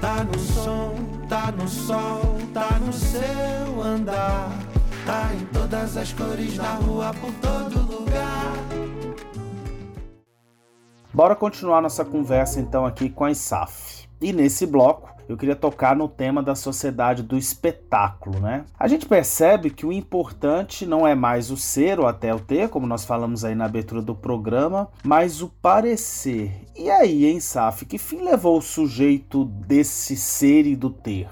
Tá 0.00 0.24
tá 1.28 1.52
no 1.52 1.68
sol, 1.68 2.38
tá 2.52 2.78
no 2.78 2.92
seu 2.92 3.82
andar. 3.82 4.65
Tá 5.06 5.32
em 5.32 5.46
todas 5.46 5.96
as 5.96 6.12
cores 6.12 6.56
na 6.56 6.74
rua, 6.74 7.14
por 7.14 7.32
todo 7.34 7.78
lugar. 7.92 8.54
Bora 11.14 11.36
continuar 11.36 11.80
nossa 11.80 12.04
conversa 12.04 12.58
então 12.58 12.84
aqui 12.84 13.08
com 13.08 13.24
a 13.24 13.30
ISAF. 13.30 14.08
E 14.20 14.32
nesse 14.32 14.66
bloco 14.66 15.14
eu 15.28 15.36
queria 15.36 15.54
tocar 15.54 15.94
no 15.94 16.08
tema 16.08 16.42
da 16.42 16.56
sociedade 16.56 17.22
do 17.22 17.38
espetáculo, 17.38 18.40
né? 18.40 18.64
A 18.76 18.88
gente 18.88 19.06
percebe 19.06 19.70
que 19.70 19.86
o 19.86 19.92
importante 19.92 20.84
não 20.84 21.06
é 21.06 21.14
mais 21.14 21.52
o 21.52 21.56
ser 21.56 22.00
ou 22.00 22.08
até 22.08 22.34
o 22.34 22.40
ter, 22.40 22.68
como 22.68 22.84
nós 22.84 23.04
falamos 23.04 23.44
aí 23.44 23.54
na 23.54 23.66
abertura 23.66 24.02
do 24.02 24.14
programa, 24.14 24.88
mas 25.04 25.40
o 25.40 25.48
parecer. 25.48 26.64
E 26.76 26.90
aí, 26.90 27.26
hein, 27.26 27.38
Saf, 27.38 27.86
que 27.86 27.96
fim 27.96 28.22
levou 28.22 28.58
o 28.58 28.62
sujeito 28.62 29.44
desse 29.44 30.16
ser 30.16 30.66
e 30.66 30.74
do 30.74 30.90
ter? 30.90 31.28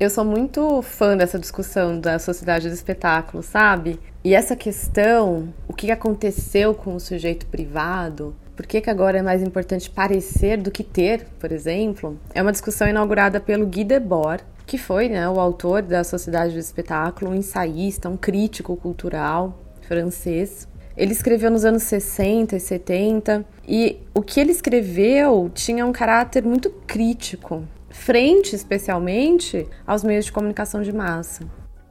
Eu 0.00 0.08
sou 0.08 0.24
muito 0.24 0.80
fã 0.80 1.14
dessa 1.14 1.38
discussão 1.38 2.00
da 2.00 2.18
sociedade 2.18 2.70
do 2.70 2.72
espetáculo, 2.72 3.42
sabe? 3.42 4.00
E 4.24 4.34
essa 4.34 4.56
questão, 4.56 5.52
o 5.68 5.74
que 5.74 5.90
aconteceu 5.90 6.72
com 6.72 6.94
o 6.94 7.00
sujeito 7.00 7.44
privado, 7.44 8.34
por 8.56 8.64
que, 8.64 8.80
que 8.80 8.88
agora 8.88 9.18
é 9.18 9.22
mais 9.22 9.42
importante 9.42 9.90
parecer 9.90 10.56
do 10.56 10.70
que 10.70 10.82
ter, 10.82 11.26
por 11.38 11.52
exemplo, 11.52 12.18
é 12.34 12.40
uma 12.40 12.50
discussão 12.50 12.88
inaugurada 12.88 13.38
pelo 13.40 13.66
Guy 13.66 13.84
Debord, 13.84 14.42
que 14.66 14.78
foi 14.78 15.10
né, 15.10 15.28
o 15.28 15.38
autor 15.38 15.82
da 15.82 16.02
Sociedade 16.02 16.54
do 16.54 16.58
Espetáculo, 16.58 17.32
um 17.32 17.34
ensaísta, 17.34 18.08
um 18.08 18.16
crítico 18.16 18.74
cultural 18.76 19.58
francês. 19.82 20.66
Ele 20.96 21.12
escreveu 21.12 21.50
nos 21.50 21.66
anos 21.66 21.82
60 21.82 22.56
e 22.56 22.60
70 22.60 23.44
e 23.68 23.98
o 24.14 24.22
que 24.22 24.40
ele 24.40 24.50
escreveu 24.50 25.50
tinha 25.54 25.84
um 25.84 25.92
caráter 25.92 26.42
muito 26.42 26.70
crítico, 26.86 27.64
frente 27.90 28.54
especialmente 28.54 29.66
aos 29.86 30.02
meios 30.02 30.24
de 30.24 30.32
comunicação 30.32 30.82
de 30.82 30.92
massa. 30.92 31.44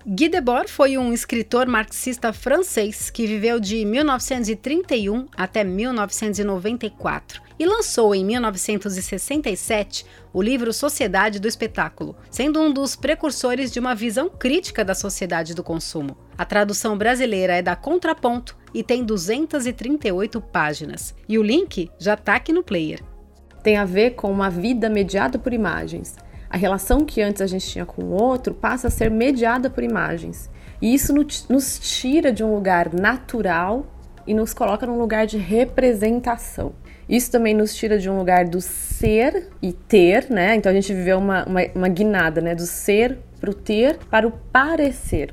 Guy 0.06 0.30
Debord 0.30 0.72
foi 0.72 0.98
um 0.98 1.14
escritor 1.14 1.68
marxista 1.68 2.32
francês 2.32 3.10
que 3.10 3.28
viveu 3.28 3.60
de 3.60 3.84
1931 3.86 5.28
até 5.36 5.64
1994 5.64 7.42
e 7.60 7.66
lançou 7.66 8.16
em 8.16 8.24
1967 8.24 10.06
o 10.32 10.42
livro 10.42 10.72
Sociedade 10.72 11.40
do 11.40 11.48
Espetáculo, 11.48 12.16
sendo 12.32 12.62
um 12.62 12.72
dos 12.72 12.96
precursores 12.96 13.72
de 13.72 13.80
uma 13.80 13.94
visão 13.94 14.30
crítica 14.30 14.86
da 14.86 14.96
sociedade 14.96 15.54
do 15.54 15.64
consumo. 15.64 16.18
A 16.38 16.46
tradução 16.46 16.98
brasileira 16.98 17.58
é 17.58 17.62
da 17.62 17.76
Contraponto 17.76 18.58
e 18.74 18.82
tem 18.82 19.04
238 19.04 20.40
páginas. 20.40 21.14
E 21.28 21.38
o 21.38 21.44
link 21.44 21.92
já 22.00 22.14
está 22.14 22.36
aqui 22.36 22.54
no 22.54 22.64
player. 22.64 23.04
Tem 23.70 23.78
a 23.78 23.86
ver 23.86 24.16
com 24.16 24.32
uma 24.32 24.50
vida 24.50 24.90
mediada 24.90 25.38
por 25.38 25.54
imagens 25.54 26.16
a 26.50 26.58
relação 26.58 27.06
que 27.06 27.22
antes 27.22 27.40
a 27.40 27.46
gente 27.46 27.68
tinha 27.68 27.86
com 27.86 28.02
o 28.02 28.12
outro 28.12 28.52
passa 28.52 28.88
a 28.88 28.90
ser 28.90 29.12
mediada 29.12 29.70
por 29.70 29.84
imagens. 29.84 30.50
E 30.82 30.92
isso 30.92 31.14
nos 31.14 31.78
tira 31.78 32.34
de 32.34 32.44
um 32.44 32.56
lugar 32.56 32.92
natural 32.92 33.86
e 34.26 34.34
nos 34.34 34.52
coloca 34.52 34.88
num 34.88 34.98
lugar 34.98 35.28
de 35.28 35.38
representação. 35.38 36.74
Isso 37.08 37.32
também 37.32 37.54
nos 37.54 37.76
tira 37.76 38.00
de 38.00 38.10
um 38.10 38.18
lugar 38.18 38.46
do 38.46 38.60
ser 38.60 39.50
e 39.62 39.72
ter, 39.72 40.28
né? 40.32 40.56
Então 40.56 40.72
a 40.72 40.74
gente 40.74 40.92
viveu 40.92 41.20
uma, 41.20 41.46
uma, 41.46 41.62
uma 41.76 41.88
guinada, 41.88 42.42
né? 42.42 42.56
Do 42.56 42.66
ser 42.66 43.20
para 43.40 43.52
o 43.52 43.54
ter, 43.54 44.00
para 44.10 44.28
o 44.28 44.32
parecer. 44.32 45.32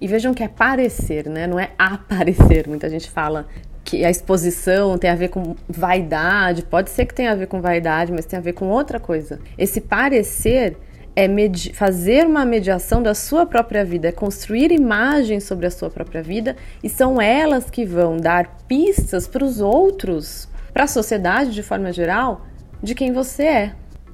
E 0.00 0.06
vejam 0.06 0.32
que 0.32 0.44
é 0.44 0.48
parecer, 0.48 1.28
né? 1.28 1.48
Não 1.48 1.58
é 1.58 1.72
aparecer. 1.76 2.68
Muita 2.68 2.88
gente 2.88 3.10
fala 3.10 3.48
que 3.88 4.04
a 4.04 4.10
exposição 4.10 4.98
tem 4.98 5.08
a 5.08 5.14
ver 5.14 5.28
com 5.28 5.56
vaidade, 5.66 6.62
pode 6.62 6.90
ser 6.90 7.06
que 7.06 7.14
tenha 7.14 7.32
a 7.32 7.34
ver 7.34 7.46
com 7.46 7.58
vaidade, 7.58 8.12
mas 8.12 8.26
tem 8.26 8.38
a 8.38 8.42
ver 8.42 8.52
com 8.52 8.68
outra 8.68 9.00
coisa. 9.00 9.40
Esse 9.56 9.80
parecer 9.80 10.76
é 11.16 11.26
fazer 11.72 12.26
uma 12.26 12.44
mediação 12.44 13.02
da 13.02 13.14
sua 13.14 13.46
própria 13.46 13.86
vida, 13.86 14.08
é 14.08 14.12
construir 14.12 14.70
imagens 14.72 15.44
sobre 15.44 15.64
a 15.66 15.70
sua 15.70 15.88
própria 15.88 16.22
vida 16.22 16.54
e 16.84 16.88
são 16.90 17.18
elas 17.18 17.70
que 17.70 17.86
vão 17.86 18.18
dar 18.18 18.58
pistas 18.68 19.26
para 19.26 19.42
os 19.42 19.58
outros, 19.58 20.50
para 20.70 20.84
a 20.84 20.86
sociedade 20.86 21.54
de 21.54 21.62
forma 21.62 21.90
geral, 21.90 22.46
de 22.82 22.94
quem 22.94 23.10
você 23.10 23.44
é. 23.44 23.72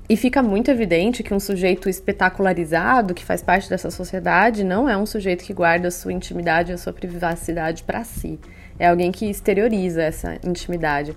E 0.08 0.16
fica 0.16 0.40
muito 0.40 0.70
evidente 0.70 1.24
que 1.24 1.34
um 1.34 1.40
sujeito 1.40 1.88
espetacularizado, 1.88 3.12
que 3.12 3.24
faz 3.24 3.42
parte 3.42 3.68
dessa 3.68 3.90
sociedade, 3.90 4.62
não 4.62 4.88
é 4.88 4.96
um 4.96 5.06
sujeito 5.06 5.42
que 5.42 5.52
guarda 5.52 5.88
a 5.88 5.90
sua 5.90 6.12
intimidade 6.12 6.70
e 6.70 6.74
a 6.74 6.78
sua 6.78 6.92
privacidade 6.92 7.82
para 7.82 8.04
si 8.04 8.38
é 8.78 8.88
alguém 8.88 9.12
que 9.12 9.26
exterioriza 9.26 10.02
essa 10.02 10.34
intimidade. 10.44 11.16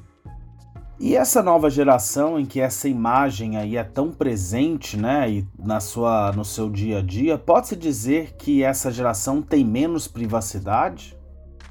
E 0.99 1.15
essa 1.15 1.43
nova 1.43 1.69
geração 1.69 2.39
em 2.39 2.45
que 2.45 2.59
essa 2.59 2.87
imagem 2.87 3.57
aí 3.57 3.77
é 3.77 3.83
tão 3.83 4.11
presente, 4.11 4.97
né, 4.97 5.29
e 5.29 5.47
na 5.57 5.79
sua 5.79 6.31
no 6.31 6.43
seu 6.43 6.69
dia 6.69 6.99
a 6.99 7.01
dia, 7.01 7.37
pode-se 7.37 7.75
dizer 7.75 8.33
que 8.35 8.63
essa 8.63 8.91
geração 8.91 9.41
tem 9.41 9.63
menos 9.63 10.07
privacidade? 10.07 11.16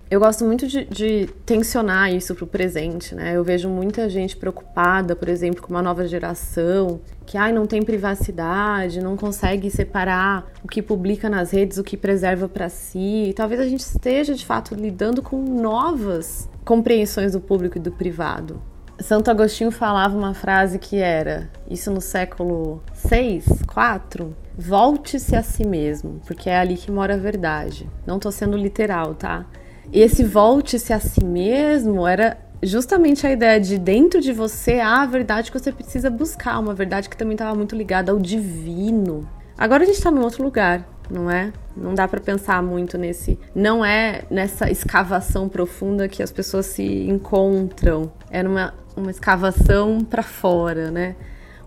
Eu 0.08 0.20
gosto 0.20 0.44
muito 0.44 0.68
de, 0.68 0.84
de 0.84 1.26
tensionar 1.44 2.12
isso 2.12 2.32
para 2.32 2.44
o 2.44 2.46
presente, 2.46 3.12
né? 3.12 3.36
Eu 3.36 3.42
vejo 3.42 3.68
muita 3.68 4.08
gente 4.08 4.36
preocupada, 4.36 5.16
por 5.16 5.28
exemplo, 5.28 5.60
com 5.60 5.70
uma 5.70 5.82
nova 5.82 6.06
geração 6.06 7.00
que 7.26 7.36
ai, 7.36 7.52
não 7.52 7.66
tem 7.66 7.82
privacidade, 7.82 9.00
não 9.00 9.16
consegue 9.16 9.68
separar 9.68 10.46
o 10.62 10.68
que 10.68 10.80
publica 10.80 11.28
nas 11.28 11.50
redes, 11.50 11.76
o 11.76 11.82
que 11.82 11.96
preserva 11.96 12.48
para 12.48 12.68
si. 12.68 13.30
E 13.30 13.32
talvez 13.34 13.60
a 13.60 13.66
gente 13.66 13.80
esteja 13.80 14.32
de 14.32 14.46
fato 14.46 14.76
lidando 14.76 15.20
com 15.20 15.42
novas 15.42 16.48
compreensões 16.64 17.32
do 17.32 17.40
público 17.40 17.78
e 17.78 17.80
do 17.80 17.90
privado. 17.90 18.62
Santo 19.00 19.28
Agostinho 19.28 19.72
falava 19.72 20.16
uma 20.16 20.34
frase 20.34 20.78
que 20.78 20.96
era, 20.96 21.50
isso 21.68 21.90
no 21.90 22.00
século 22.00 22.80
6, 22.94 23.44
4, 23.66 24.34
volte-se 24.56 25.36
a 25.36 25.42
si 25.42 25.66
mesmo, 25.66 26.20
porque 26.26 26.48
é 26.48 26.56
ali 26.56 26.76
que 26.76 26.92
mora 26.92 27.14
a 27.14 27.18
verdade. 27.18 27.90
Não 28.06 28.16
estou 28.16 28.30
sendo 28.30 28.56
literal, 28.56 29.14
tá? 29.14 29.44
E 29.92 30.00
esse 30.00 30.24
volte-se 30.24 30.92
a 30.92 31.00
si 31.00 31.24
mesmo 31.24 32.06
era 32.06 32.38
justamente 32.62 33.26
a 33.26 33.32
ideia 33.32 33.60
de 33.60 33.78
dentro 33.78 34.20
de 34.20 34.32
você 34.32 34.80
há 34.80 35.02
a 35.02 35.06
verdade 35.06 35.50
que 35.50 35.58
você 35.58 35.70
precisa 35.70 36.10
buscar, 36.10 36.58
uma 36.58 36.74
verdade 36.74 37.08
que 37.08 37.16
também 37.16 37.34
estava 37.34 37.54
muito 37.54 37.76
ligada 37.76 38.12
ao 38.12 38.18
divino. 38.18 39.28
Agora 39.56 39.84
a 39.84 39.86
gente 39.86 39.96
está 39.96 40.10
num 40.10 40.22
outro 40.22 40.42
lugar, 40.42 40.86
não 41.10 41.30
é? 41.30 41.52
Não 41.76 41.94
dá 41.94 42.06
para 42.08 42.20
pensar 42.20 42.62
muito 42.62 42.98
nesse. 42.98 43.38
Não 43.54 43.84
é 43.84 44.22
nessa 44.30 44.70
escavação 44.70 45.48
profunda 45.48 46.08
que 46.08 46.22
as 46.22 46.32
pessoas 46.32 46.66
se 46.66 47.08
encontram. 47.08 48.10
É 48.30 48.42
numa 48.42 48.74
uma 48.96 49.10
escavação 49.10 50.00
para 50.00 50.22
fora, 50.22 50.90
né? 50.90 51.14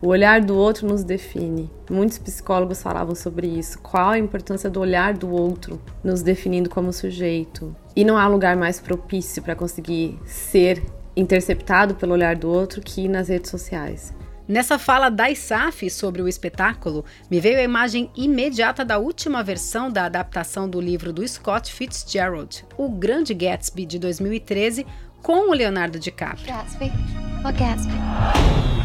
O 0.01 0.07
olhar 0.07 0.39
do 0.39 0.55
outro 0.55 0.87
nos 0.87 1.03
define. 1.03 1.69
Muitos 1.89 2.17
psicólogos 2.17 2.81
falavam 2.81 3.13
sobre 3.13 3.47
isso. 3.47 3.79
Qual 3.79 4.09
a 4.09 4.17
importância 4.17 4.69
do 4.69 4.79
olhar 4.79 5.13
do 5.13 5.29
outro 5.29 5.81
nos 6.01 6.21
definindo 6.21 6.69
como 6.69 6.93
sujeito? 6.93 7.75
E 7.95 8.05
não 8.05 8.17
há 8.17 8.25
lugar 8.27 8.55
mais 8.55 8.79
propício 8.79 9.43
para 9.43 9.55
conseguir 9.55 10.17
ser 10.25 10.81
interceptado 11.17 11.95
pelo 11.95 12.13
olhar 12.13 12.35
do 12.35 12.49
outro 12.49 12.81
que 12.81 13.09
nas 13.09 13.27
redes 13.27 13.51
sociais. 13.51 14.13
Nessa 14.47 14.79
fala 14.79 15.09
da 15.09 15.29
ISAF 15.29 15.89
sobre 15.91 16.21
o 16.21 16.27
espetáculo, 16.27 17.05
me 17.29 17.39
veio 17.39 17.59
a 17.59 17.63
imagem 17.63 18.09
imediata 18.15 18.83
da 18.83 18.97
última 18.97 19.43
versão 19.43 19.91
da 19.91 20.05
adaptação 20.05 20.67
do 20.67 20.81
livro 20.81 21.13
do 21.13 21.27
Scott 21.27 21.71
Fitzgerald, 21.71 22.65
O 22.75 22.89
Grande 22.89 23.33
Gatsby, 23.33 23.85
de 23.85 23.99
2013, 23.99 24.87
com 25.21 25.51
o 25.51 25.53
Leonardo 25.53 25.99
DiCaprio. 25.99 26.47
Gatsby? 26.47 26.91
What 27.43 27.59
Gatsby? 27.59 28.78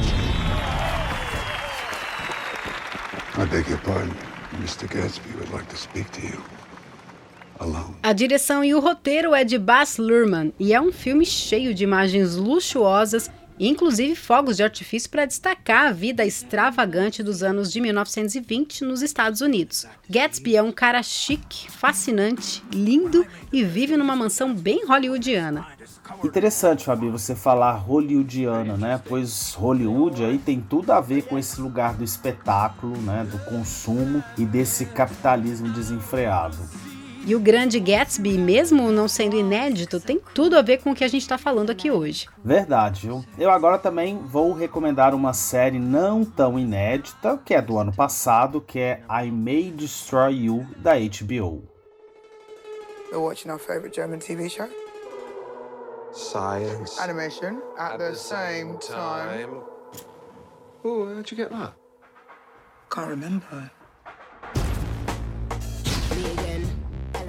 A 8.01 8.13
direção 8.13 8.63
e 8.63 8.73
o 8.73 8.79
roteiro 8.79 9.35
é 9.35 9.43
de 9.43 9.59
Baz 9.59 9.97
Luhrmann 9.97 10.53
e 10.59 10.73
é 10.73 10.81
um 10.81 10.93
filme 10.93 11.27
cheio 11.27 11.75
de 11.75 11.83
imagens 11.83 12.37
luxuosas 12.37 13.29
inclusive 13.59 14.15
fogos 14.15 14.57
de 14.57 14.63
artifício 14.63 15.11
para 15.11 15.27
destacar 15.27 15.89
a 15.89 15.93
vida 15.93 16.25
extravagante 16.25 17.23
dos 17.23 17.43
anos 17.43 17.73
de 17.73 17.81
1920 17.81 18.85
nos 18.85 19.03
Estados 19.03 19.41
Unidos. 19.41 19.87
Gatsby 20.09 20.57
é 20.57 20.63
um 20.63 20.73
cara 20.73 21.03
chique, 21.03 21.71
fascinante, 21.71 22.63
lindo 22.73 23.27
e 23.53 23.65
vive 23.65 23.97
numa 23.97 24.17
mansão 24.17 24.55
bem 24.55 24.85
hollywoodiana. 24.87 25.67
Interessante, 26.23 26.85
Fabi, 26.85 27.09
você 27.09 27.35
falar 27.35 27.73
hollywoodiana, 27.73 28.77
né? 28.77 29.01
Pois 29.07 29.55
Hollywood 29.55 30.25
aí 30.25 30.39
tem 30.39 30.61
tudo 30.61 30.93
a 30.93 31.01
ver 31.01 31.23
com 31.23 31.39
esse 31.39 31.61
lugar 31.61 31.95
do 31.95 32.05
espetáculo, 32.05 32.97
né? 32.99 33.27
Do 33.31 33.39
consumo 33.39 34.23
e 34.37 34.45
desse 34.45 34.87
capitalismo 34.87 35.69
desenfreado. 35.71 36.57
E 37.27 37.35
o 37.35 37.41
Grande 37.41 37.81
Gatsby, 37.81 38.37
mesmo 38.37 38.93
não 38.93 39.09
sendo 39.09 39.35
inédito, 39.35 39.99
tem 39.99 40.21
tudo 40.35 40.59
a 40.59 40.63
ver 40.63 40.83
com 40.83 40.91
o 40.91 40.95
que 40.95 41.03
a 41.03 41.09
gente 41.09 41.23
está 41.23 41.39
falando 41.39 41.71
aqui 41.71 41.91
hoje. 41.91 42.29
Verdade, 42.45 43.07
viu? 43.07 43.25
Eu 43.39 43.51
agora 43.51 43.79
também 43.79 44.19
vou 44.19 44.53
recomendar 44.53 45.15
uma 45.15 45.33
série 45.33 45.79
não 45.79 46.23
tão 46.23 46.59
inédita, 46.59 47.41
que 47.43 47.55
é 47.55 47.63
do 47.63 47.79
ano 47.79 47.95
passado, 47.95 48.61
que 48.61 48.79
é 48.79 49.03
I 49.09 49.31
May 49.31 49.71
Destroy 49.71 50.35
You, 50.35 50.67
da 50.77 50.93
HBO. 50.97 51.63
We're 53.11 53.23
watching 53.23 53.51
our 53.51 53.59
favorite 53.59 53.95
German 53.97 54.19
TV 54.19 54.51
show. 54.51 54.69
Science. 56.13 57.01
Animation 57.01 57.63
at, 57.79 57.99
the, 57.99 58.15
same 58.15 58.77
time. 58.79 59.63
Oh, 60.85 61.07
how'd 61.07 61.31
you 61.31 61.37
get 61.39 61.49
that? 61.51 61.73
Can't 62.91 63.09
remember. 63.09 63.71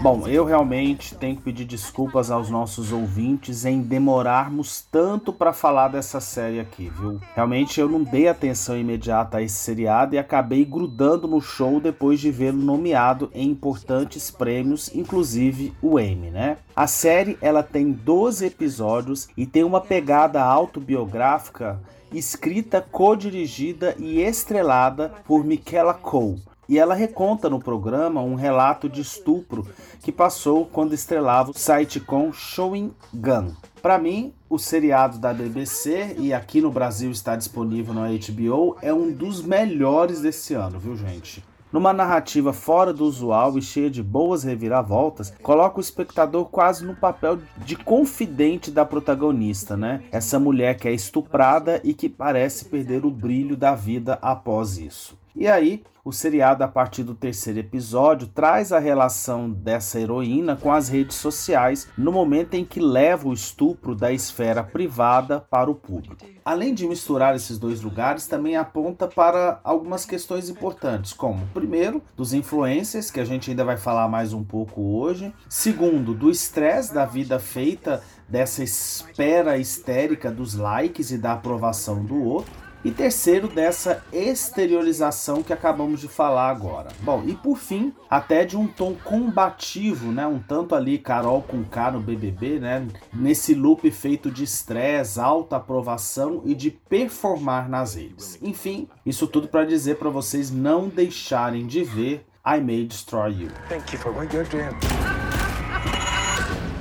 Bom, 0.06 0.28
eu 0.28 0.46
realmente 0.46 1.16
tenho 1.16 1.36
que 1.36 1.42
pedir 1.42 1.66
desculpas 1.66 2.30
aos 2.30 2.48
nossos 2.48 2.92
ouvintes 2.92 3.66
em 3.66 3.82
demorarmos 3.82 4.86
tanto 4.92 5.34
para 5.34 5.52
falar 5.52 5.88
dessa 5.88 6.22
série 6.22 6.60
aqui, 6.60 6.92
viu? 6.96 7.20
Realmente 7.34 7.80
eu 7.80 7.90
não 7.90 8.04
dei 8.04 8.28
atenção 8.28 8.78
imediata 8.78 9.38
a 9.38 9.42
esse 9.42 9.56
seriado 9.56 10.14
e 10.14 10.20
acabei 10.20 10.64
grudando 10.64 11.28
no 11.28 11.42
show 11.42 11.80
depois 11.80 12.20
de 12.20 12.30
vê-lo 12.30 12.62
nomeado 12.62 13.32
em 13.34 13.50
importantes 13.50 14.30
prêmios, 14.30 14.94
inclusive 14.94 15.74
o 15.82 16.00
Emmy, 16.00 16.30
né? 16.30 16.58
A 16.76 16.86
série 16.86 17.36
ela 17.42 17.64
tem 17.64 17.92
12 17.92 18.46
episódios 18.46 19.28
e 19.36 19.48
tem 19.48 19.64
uma 19.64 19.82
pegada 19.82 20.40
autobiográfica 20.44 21.82
escrita, 22.14 22.80
co-dirigida 22.80 23.96
e 23.98 24.22
estrelada 24.22 25.12
por 25.26 25.44
Michaela 25.44 25.96
Cole 25.96 26.44
e 26.68 26.78
ela 26.80 26.94
reconta 26.94 27.50
no 27.50 27.60
programa 27.60 28.22
um 28.22 28.36
relato 28.36 28.90
de 28.90 29.02
estupro 29.02 29.68
que 30.02 30.12
passou 30.12 30.66
quando 30.66 30.94
estrelava 30.94 31.52
o 31.52 31.54
sitcom 31.54 32.32
Showing 32.32 32.94
Gun. 33.14 33.52
Para 33.82 33.98
mim, 33.98 34.34
o 34.50 34.58
seriado 34.58 35.20
da 35.20 35.34
BBC 35.34 36.16
e 36.18 36.34
aqui 36.34 36.60
no 36.60 36.72
Brasil 36.72 37.12
está 37.12 37.36
disponível 37.36 37.94
no 37.94 38.02
HBO 38.02 38.78
é 38.82 38.94
um 38.94 39.12
dos 39.12 39.44
melhores 39.44 40.22
desse 40.22 40.54
ano, 40.54 40.80
viu, 40.80 40.96
gente? 40.96 41.44
Numa 41.72 41.92
narrativa 41.92 42.54
fora 42.54 42.94
do 42.94 43.04
usual 43.04 43.58
e 43.58 43.62
cheia 43.62 43.90
de 43.90 44.02
boas 44.02 44.44
reviravoltas, 44.44 45.34
coloca 45.44 45.78
o 45.78 45.82
espectador 45.82 46.46
quase 46.46 46.86
no 46.86 46.96
papel 46.96 47.40
de 47.58 47.76
confidente 47.76 48.72
da 48.72 48.86
protagonista, 48.86 49.76
né? 49.76 50.02
Essa 50.12 50.40
mulher 50.40 50.78
que 50.78 50.88
é 50.88 50.94
estuprada 50.94 51.82
e 51.84 51.94
que 51.94 52.08
parece 52.08 52.66
perder 52.66 53.06
o 53.06 53.12
brilho 53.12 53.58
da 53.58 53.76
vida 53.76 54.18
após 54.22 54.78
isso. 54.78 55.18
E 55.36 55.50
aí, 55.50 55.84
o 56.06 56.14
seriado, 56.14 56.64
a 56.64 56.68
partir 56.68 57.04
do 57.04 57.14
terceiro 57.14 57.60
episódio, 57.60 58.28
traz 58.28 58.72
a 58.72 58.80
relação 58.80 59.50
dessa 59.50 60.00
heroína 60.00 60.56
com 60.56 60.72
as 60.72 60.88
redes 60.88 61.18
sociais 61.18 61.90
no 61.98 62.10
momento 62.10 62.54
em 62.54 62.64
que 62.64 62.80
leva 62.80 63.28
o 63.28 63.34
estupro 63.34 63.94
da 63.94 64.14
esfera 64.14 64.64
privada 64.64 65.42
para 65.42 65.70
o 65.70 65.76
público. 65.76 66.16
Além 66.46 66.74
de 66.74 66.88
misturar 66.88 67.36
esses 67.36 67.58
dois 67.58 67.82
lugares, 67.82 68.28
também 68.28 68.56
aponta 68.56 69.10
para 69.10 69.60
algumas 69.62 70.06
questões 70.06 70.48
importantes, 70.48 71.12
como, 71.12 71.46
primeiro, 71.48 72.02
dos 72.16 72.34
influencers, 72.34 73.12
que 73.12 73.20
a 73.20 73.26
gente 73.26 73.50
ainda 73.50 73.66
vai 73.66 73.76
falar 73.76 74.08
mais 74.08 74.32
um 74.32 74.44
pouco 74.44 74.82
hoje, 74.82 75.34
segundo, 75.50 76.14
do 76.14 76.30
estresse 76.30 76.94
da 76.94 77.06
vida 77.06 77.40
feita 77.40 78.02
dessa 78.30 78.64
espera 78.64 79.58
histérica 79.58 80.32
dos 80.32 80.54
likes 80.54 81.12
e 81.12 81.18
da 81.18 81.34
aprovação 81.34 82.06
do 82.06 82.24
outro. 82.24 82.65
E 82.86 82.92
terceiro, 82.92 83.48
dessa 83.48 84.04
exteriorização 84.14 85.42
que 85.42 85.52
acabamos 85.52 86.00
de 86.00 86.08
falar 86.08 86.52
agora. 86.52 86.90
Bom, 87.00 87.24
e 87.26 87.34
por 87.34 87.58
fim, 87.58 87.92
até 88.08 88.46
de 88.46 88.56
um 88.56 88.68
tom 88.68 88.94
combativo, 89.04 90.12
né? 90.12 90.28
Um 90.28 90.38
tanto 90.38 90.76
ali 90.76 91.00
Carol 91.00 91.42
com 91.42 91.64
K 91.64 91.90
no 91.90 92.00
BBB, 92.00 92.60
né? 92.60 92.88
Nesse 93.12 93.56
loop 93.56 93.90
feito 93.90 94.30
de 94.30 94.44
estresse, 94.44 95.20
alta 95.20 95.56
aprovação 95.56 96.44
e 96.46 96.54
de 96.54 96.70
performar 96.70 97.68
nas 97.68 97.96
redes. 97.96 98.38
Enfim, 98.40 98.88
isso 99.04 99.26
tudo 99.26 99.48
para 99.48 99.66
dizer 99.66 99.96
para 99.96 100.12
vocês 100.12 100.52
não 100.52 100.88
deixarem 100.88 101.66
de 101.66 101.84
ver 101.84 102.24
I 102.46 102.62
May 102.62 102.86
Destroy 102.86 103.32
You. 103.32 103.50
Thank 103.68 103.94
you 103.94 104.00
for 104.00 104.12
what 104.12 104.32
you're 104.32 104.48
doing. 104.48 104.70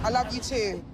I 0.04 0.10
love 0.10 0.36
you 0.36 0.42
too. 0.42 0.84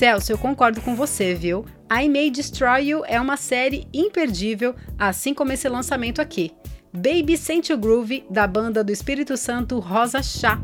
Celso, 0.00 0.32
eu 0.32 0.38
concordo 0.38 0.80
com 0.80 0.96
você, 0.96 1.34
viu? 1.34 1.66
I 1.92 2.08
May 2.08 2.30
Destroy 2.30 2.88
You 2.88 3.04
é 3.04 3.20
uma 3.20 3.36
série 3.36 3.86
imperdível, 3.92 4.74
assim 4.98 5.34
como 5.34 5.52
esse 5.52 5.68
lançamento 5.68 6.22
aqui. 6.22 6.52
Baby 6.90 7.36
Sente 7.36 7.70
o 7.70 7.76
Groove, 7.76 8.24
da 8.30 8.46
banda 8.46 8.82
do 8.82 8.90
Espírito 8.90 9.36
Santo 9.36 9.78
Rosa 9.78 10.22
Chá. 10.22 10.58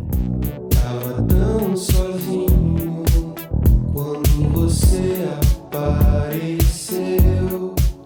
Tava 0.83 1.23
tão 1.25 1.77
sozinho 1.77 3.05
quando 3.93 4.49
você 4.55 5.29
apareceu. 5.71 6.97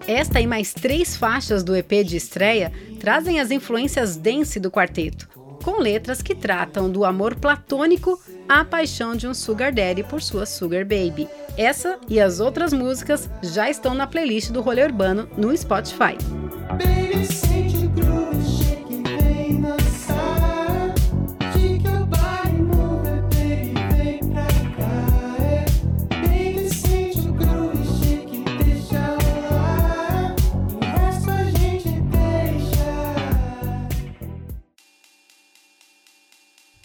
Esta 0.05 0.41
e 0.41 0.45
mais 0.45 0.73
três 0.73 1.15
faixas 1.15 1.63
do 1.63 1.73
EP 1.73 2.03
de 2.03 2.17
estreia 2.17 2.73
trazem 2.99 3.39
as 3.39 3.51
influências 3.51 4.17
dance 4.17 4.59
do 4.59 4.69
quarteto, 4.69 5.29
com 5.63 5.79
letras 5.79 6.21
que 6.21 6.35
tratam 6.35 6.91
do 6.91 7.05
amor 7.05 7.35
platônico 7.35 8.19
a 8.51 8.65
paixão 8.65 9.15
de 9.15 9.25
um 9.29 9.33
Sugar 9.33 9.71
Daddy 9.71 10.03
por 10.03 10.21
sua 10.21 10.45
Sugar 10.45 10.83
Baby. 10.83 11.25
Essa 11.57 11.97
e 12.09 12.19
as 12.19 12.41
outras 12.41 12.73
músicas 12.73 13.29
já 13.41 13.69
estão 13.69 13.93
na 13.93 14.05
playlist 14.05 14.51
do 14.51 14.59
Rolê 14.59 14.83
Urbano 14.83 15.25
no 15.37 15.55
Spotify. 15.55 16.17
Baby, 16.71 17.10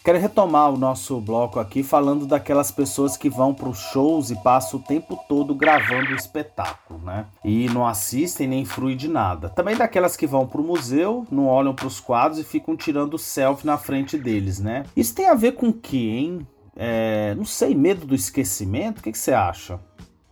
Quero 0.07 0.21
retomar 0.21 0.73
o 0.73 0.79
nosso 0.79 1.21
bloco 1.21 1.59
aqui 1.59 1.83
falando 1.83 2.29
daquelas 2.29 2.71
pessoas 2.71 3.16
que 3.16 3.29
vão 3.29 3.53
para 3.53 3.69
os 3.69 3.79
shows 3.90 4.31
e 4.31 4.37
passam 4.37 4.79
o 4.79 4.83
tempo 4.85 5.19
todo 5.29 5.53
gravando 5.53 6.12
o 6.12 6.14
espetáculo, 6.14 7.01
né? 7.05 7.27
E 7.45 7.69
não 7.71 7.85
assistem 7.85 8.47
nem 8.47 8.64
fruem 8.64 8.97
de 8.97 9.09
nada. 9.09 9.49
Também 9.49 9.77
daquelas 9.77 10.16
que 10.16 10.25
vão 10.25 10.47
para 10.47 10.61
o 10.61 10.64
museu, 10.64 11.27
não 11.29 11.49
olham 11.49 11.75
para 11.75 11.88
os 11.88 11.99
quadros 11.99 12.38
e 12.38 12.45
ficam 12.45 12.77
tirando 12.77 13.19
selfie 13.19 13.66
na 13.66 13.77
frente 13.77 14.16
deles, 14.16 14.61
né? 14.61 14.85
Isso 14.97 15.12
tem 15.12 15.27
a 15.27 15.35
ver 15.35 15.57
com 15.57 15.71
o 15.71 15.73
que, 15.73 16.09
hein? 16.09 16.47
É, 16.77 17.35
não 17.35 17.45
sei, 17.45 17.75
medo 17.75 18.07
do 18.07 18.14
esquecimento? 18.14 19.01
O 19.01 19.03
que, 19.03 19.11
que 19.11 19.19
você 19.19 19.33
acha? 19.33 19.81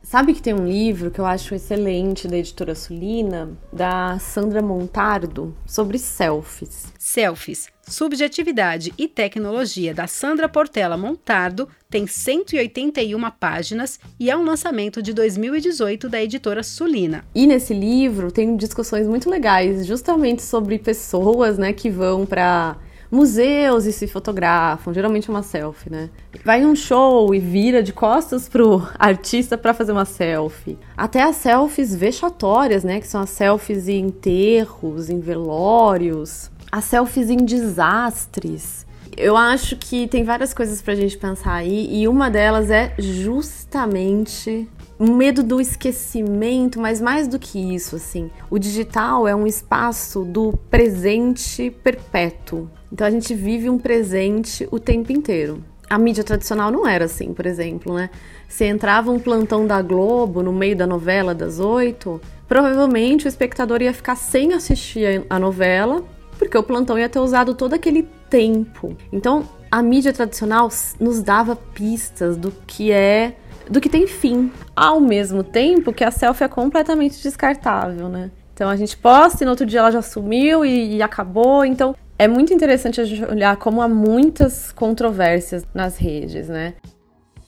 Sabe 0.05 0.35
que 0.35 0.43
tem 0.43 0.55
um 0.55 0.69
livro 0.69 1.11
que 1.11 1.21
eu 1.21 1.27
acho 1.27 1.53
excelente 1.53 2.29
da 2.29 2.37
editora 2.37 2.77
Sulina, 2.77 3.59
da 3.73 4.21
Sandra 4.21 4.63
Montardo, 4.63 5.53
sobre 5.67 5.99
selfies. 5.99 6.93
Selfies, 6.97 7.74
Subjetividade 7.87 8.93
e 8.97 9.07
Tecnologia 9.07 9.93
da 9.93 10.07
Sandra 10.07 10.49
Portela 10.49 10.97
Montardo 10.97 11.69
tem 11.91 12.07
181 12.07 13.31
páginas 13.39 14.01
e 14.19 14.31
é 14.31 14.37
um 14.37 14.45
lançamento 14.45 15.03
de 15.03 15.13
2018 15.13 16.09
da 16.09 16.23
editora 16.23 16.63
Sulina. 16.63 17.25
E 17.35 17.47
nesse 17.47 17.75
livro 17.75 18.33
tem 18.33 18.57
discussões 18.57 19.07
muito 19.07 19.29
legais, 19.29 19.87
justamente 19.87 20.43
sobre 20.43 20.79
pessoas, 20.79 21.59
né, 21.59 21.73
que 21.73 21.91
vão 21.91 22.25
para 22.25 22.77
museus 23.11 23.85
e 23.85 23.93
se 23.93 24.09
fotografam, 24.09 24.93
geralmente 24.93 25.31
uma 25.31 25.43
selfie, 25.43 25.89
né? 25.89 26.11
Vai 26.45 26.63
em 26.63 26.67
um 26.67 26.75
show 26.75 27.33
e 27.35 27.39
vira 27.39 27.83
de 27.83 27.93
costas 27.93 28.49
pro 28.49 28.83
artista 28.99 29.57
para 29.57 29.73
fazer 29.73 29.93
uma 29.93 30.05
selfie. 30.05 30.77
Até 30.97 31.23
as 31.23 31.37
selfies 31.37 31.95
vexatórias, 31.95 32.83
né, 32.83 33.01
que 33.01 33.07
são 33.07 33.21
as 33.21 33.31
selfies 33.31 33.89
em 33.89 34.07
enterros, 34.07 35.09
em 35.09 35.21
velórios, 35.21 36.51
as 36.75 36.87
selfies 36.87 37.31
em 37.31 37.37
desastres. 37.37 38.85
Eu 39.17 39.37
acho 39.37 39.77
que 39.77 40.09
tem 40.09 40.25
várias 40.25 40.53
coisas 40.53 40.83
pra 40.83 40.97
gente 40.97 41.17
pensar 41.17 41.55
aí 41.55 41.89
e 41.89 42.09
uma 42.09 42.29
delas 42.29 42.69
é 42.69 42.93
justamente 42.99 44.69
o 44.99 45.07
medo 45.13 45.45
do 45.45 45.61
esquecimento, 45.61 46.81
mas 46.81 47.01
mais 47.01 47.29
do 47.29 47.39
que 47.39 47.77
isso, 47.77 47.95
assim, 47.95 48.29
o 48.51 48.59
digital 48.59 49.29
é 49.29 49.37
um 49.37 49.47
espaço 49.47 50.25
do 50.25 50.59
presente 50.69 51.71
perpétuo. 51.71 52.69
Então 52.93 53.07
a 53.07 53.11
gente 53.11 53.35
vive 53.35 53.71
um 53.71 53.79
presente 53.79 54.67
o 54.69 54.81
tempo 54.81 55.13
inteiro. 55.13 55.63
A 55.89 55.97
mídia 55.97 56.25
tradicional 56.25 56.73
não 56.73 56.89
era 56.89 57.05
assim, 57.05 57.33
por 57.33 57.47
exemplo, 57.47 57.95
né? 57.95 58.11
Se 58.49 58.65
entrava 58.65 59.13
um 59.13 59.21
plantão 59.21 59.65
da 59.65 59.81
Globo 59.81 60.43
no 60.43 60.53
meio 60.53 60.75
da 60.75 60.89
novela 60.89 61.37
das 61.37 61.61
oito, 61.61 62.21
provavelmente 62.49 63.27
o 63.27 63.29
espectador 63.29 63.81
ia 63.81 63.95
ficar 63.95 64.17
sem 64.17 64.55
assistir 64.55 65.25
a 65.31 65.39
novela, 65.39 66.03
porque 66.39 66.57
o 66.57 66.63
plantão 66.63 66.99
ia 66.99 67.09
ter 67.09 67.19
usado 67.19 67.55
todo 67.55 67.75
aquele 67.75 68.09
tempo. 68.29 68.97
Então, 69.13 69.49
a 69.71 69.83
mídia 69.83 70.13
tradicional 70.13 70.69
nos 71.01 71.23
dava 71.23 71.57
pistas 71.57 72.37
do 72.37 72.53
que 72.67 72.93
é 72.93 73.37
do 73.69 73.81
que 73.81 73.89
tem 73.89 74.07
fim, 74.07 74.53
ao 74.77 75.01
mesmo 75.01 75.43
tempo 75.43 75.93
que 75.93 76.05
a 76.05 76.11
selfie 76.11 76.45
é 76.45 76.49
completamente 76.49 77.23
descartável, 77.23 78.09
né? 78.09 78.31
Então 78.53 78.69
a 78.69 78.77
gente 78.77 78.97
posta 78.97 79.43
e 79.43 79.45
no 79.45 79.51
outro 79.51 79.67
dia 79.67 79.81
ela 79.81 79.91
já 79.91 80.03
sumiu 80.03 80.65
e, 80.65 80.97
e 80.97 81.03
acabou. 81.03 81.65
Então 81.65 81.97
é 82.19 82.29
muito 82.29 82.53
interessante 82.53 83.01
a 83.01 83.05
gente 83.05 83.25
olhar 83.25 83.57
como 83.57 83.83
há 83.83 83.89
muitas 83.89 84.71
controvérsias 84.71 85.67
nas 85.75 85.97
redes, 85.97 86.49
né? 86.49 86.75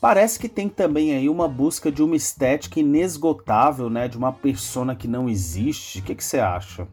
Parece 0.00 0.38
que 0.38 0.48
tem 0.48 0.68
também 0.68 1.14
aí 1.14 1.28
uma 1.28 1.48
busca 1.48 1.90
de 1.90 2.02
uma 2.02 2.16
estética 2.16 2.80
inesgotável, 2.80 3.88
né? 3.88 4.08
De 4.08 4.16
uma 4.16 4.32
persona 4.32 4.94
que 4.94 5.08
não 5.08 5.28
existe. 5.28 6.00
O 6.00 6.02
que, 6.02 6.22
você 6.22 6.38
acha? 6.38 6.86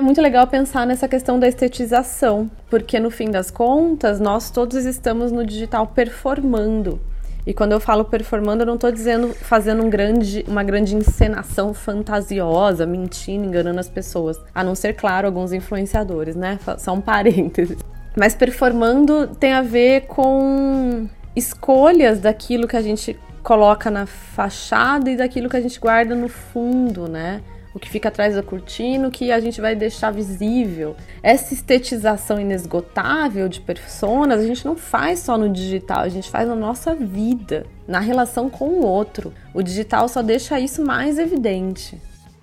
É 0.00 0.02
muito 0.02 0.22
legal 0.22 0.46
pensar 0.46 0.86
nessa 0.86 1.06
questão 1.06 1.38
da 1.38 1.46
estetização, 1.46 2.50
porque 2.70 2.98
no 2.98 3.10
fim 3.10 3.30
das 3.30 3.50
contas, 3.50 4.18
nós 4.18 4.50
todos 4.50 4.86
estamos 4.86 5.30
no 5.30 5.44
digital 5.44 5.86
performando. 5.88 6.98
E 7.46 7.52
quando 7.52 7.72
eu 7.72 7.80
falo 7.80 8.06
performando, 8.06 8.62
eu 8.62 8.66
não 8.66 8.76
estou 8.76 8.90
dizendo 8.90 9.34
fazendo 9.34 9.82
um 9.82 9.90
grande, 9.90 10.42
uma 10.48 10.64
grande 10.64 10.96
encenação 10.96 11.74
fantasiosa, 11.74 12.86
mentindo, 12.86 13.44
enganando 13.44 13.78
as 13.78 13.90
pessoas. 13.90 14.40
A 14.54 14.64
não 14.64 14.74
ser, 14.74 14.94
claro, 14.94 15.26
alguns 15.26 15.52
influenciadores, 15.52 16.34
né? 16.34 16.58
Um 16.88 17.00
parênteses. 17.02 17.76
Mas 18.16 18.34
performando 18.34 19.26
tem 19.26 19.52
a 19.52 19.60
ver 19.60 20.06
com 20.06 21.06
escolhas 21.36 22.20
daquilo 22.20 22.66
que 22.66 22.76
a 22.76 22.82
gente 22.82 23.20
coloca 23.42 23.90
na 23.90 24.06
fachada 24.06 25.10
e 25.10 25.16
daquilo 25.18 25.50
que 25.50 25.58
a 25.58 25.60
gente 25.60 25.78
guarda 25.78 26.14
no 26.14 26.28
fundo, 26.30 27.06
né? 27.06 27.42
O 27.74 27.78
que 27.78 27.88
fica 27.88 28.08
atrás 28.08 28.34
da 28.34 28.42
cortina, 28.42 29.08
o 29.08 29.10
que 29.10 29.30
a 29.30 29.40
gente 29.40 29.60
vai 29.60 29.74
deixar 29.74 30.10
visível. 30.10 30.96
Essa 31.22 31.54
estetização 31.54 32.40
inesgotável 32.40 33.48
de 33.48 33.60
personas 33.60 34.40
a 34.40 34.46
gente 34.46 34.64
não 34.64 34.76
faz 34.76 35.20
só 35.20 35.38
no 35.38 35.48
digital, 35.48 36.00
a 36.00 36.08
gente 36.08 36.28
faz 36.28 36.48
na 36.48 36.56
nossa 36.56 36.94
vida, 36.94 37.66
na 37.86 38.00
relação 38.00 38.50
com 38.50 38.68
o 38.68 38.84
outro. 38.84 39.32
O 39.54 39.62
digital 39.62 40.08
só 40.08 40.22
deixa 40.22 40.58
isso 40.58 40.84
mais 40.84 41.18
evidente. 41.18 42.00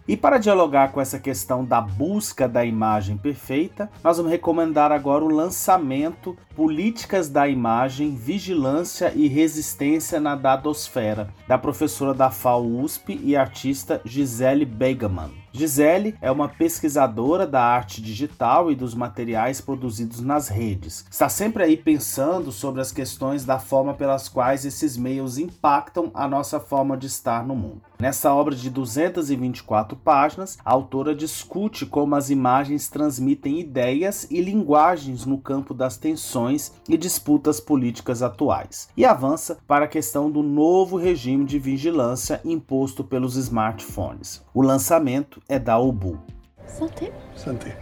E 0.07 0.15
para 0.15 0.37
dialogar 0.37 0.93
com 0.93 1.01
essa 1.01 1.19
questão 1.19 1.65
da 1.65 1.81
busca 1.81 2.47
da 2.47 2.63
imagem 2.63 3.17
perfeita, 3.17 3.91
nós 4.01 4.15
vamos 4.15 4.31
recomendar 4.31 4.89
agora 4.89 5.25
o 5.25 5.27
lançamento 5.27 6.37
Políticas 6.55 7.29
da 7.29 7.45
Imagem, 7.47 8.15
Vigilância 8.15 9.11
e 9.13 9.27
Resistência 9.27 10.19
na 10.19 10.33
Dadosfera, 10.33 11.27
da 11.45 11.57
professora 11.57 12.13
da 12.13 12.31
FAO 12.31 12.65
USP 12.65 13.19
e 13.21 13.35
artista 13.35 14.01
Gisele 14.05 14.65
Begemann. 14.65 15.31
Gisele 15.57 16.13
é 16.21 16.31
uma 16.31 16.47
pesquisadora 16.47 17.47
da 17.47 17.63
arte 17.63 17.99
digital 17.99 18.71
e 18.71 18.75
dos 18.75 18.93
materiais 18.93 19.59
produzidos 19.59 20.21
nas 20.21 20.49
redes. 20.49 21.03
Está 21.09 21.27
sempre 21.27 21.63
aí 21.63 21.75
pensando 21.75 22.51
sobre 22.51 22.79
as 22.79 22.91
questões 22.91 23.43
da 23.43 23.57
forma 23.57 23.95
pelas 23.95 24.29
quais 24.29 24.65
esses 24.65 24.95
meios 24.95 25.39
impactam 25.39 26.11
a 26.13 26.27
nossa 26.27 26.59
forma 26.59 26.95
de 26.95 27.07
estar 27.07 27.43
no 27.43 27.55
mundo. 27.55 27.81
Nessa 27.99 28.31
obra 28.31 28.53
de 28.53 28.69
224 28.69 29.97
páginas, 29.97 30.59
a 30.63 30.71
autora 30.71 31.15
discute 31.15 31.83
como 31.83 32.13
as 32.13 32.29
imagens 32.29 32.87
transmitem 32.87 33.59
ideias 33.59 34.27
e 34.29 34.39
linguagens 34.39 35.25
no 35.25 35.39
campo 35.39 35.73
das 35.73 35.97
tensões 35.97 36.71
e 36.87 36.95
disputas 36.95 37.59
políticas 37.59 38.21
atuais, 38.21 38.89
e 38.95 39.03
avança 39.03 39.57
para 39.65 39.85
a 39.85 39.87
questão 39.87 40.29
do 40.29 40.43
novo 40.43 40.95
regime 40.95 41.43
de 41.43 41.57
vigilância 41.57 42.39
imposto 42.45 43.03
pelos 43.03 43.35
smartphones. 43.35 44.45
O 44.53 44.61
lançamento 44.61 45.41
é 45.49 45.57
da 45.57 45.79
Ubu. 45.79 46.21
Santé. 46.65 47.11
Santé. 47.35 47.77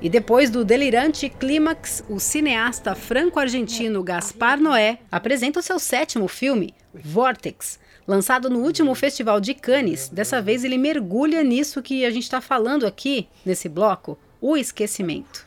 E 0.00 0.10
depois 0.10 0.50
do 0.50 0.64
delirante 0.64 1.28
clímax, 1.28 2.04
o 2.08 2.20
cineasta 2.20 2.94
franco-argentino 2.94 4.02
Gaspar 4.02 4.60
Noé 4.60 4.98
apresenta 5.10 5.60
o 5.60 5.62
seu 5.62 5.78
sétimo 5.78 6.28
filme, 6.28 6.74
Vortex. 6.92 7.78
Lançado 8.06 8.50
no 8.50 8.60
último 8.60 8.94
Festival 8.94 9.40
de 9.40 9.54
Cannes, 9.54 10.08
dessa 10.08 10.40
vez 10.42 10.64
ele 10.64 10.76
mergulha 10.76 11.42
nisso 11.42 11.82
que 11.82 12.04
a 12.04 12.10
gente 12.10 12.24
está 12.24 12.40
falando 12.40 12.86
aqui, 12.86 13.28
nesse 13.44 13.68
bloco, 13.68 14.18
o 14.40 14.56
esquecimento. 14.56 15.46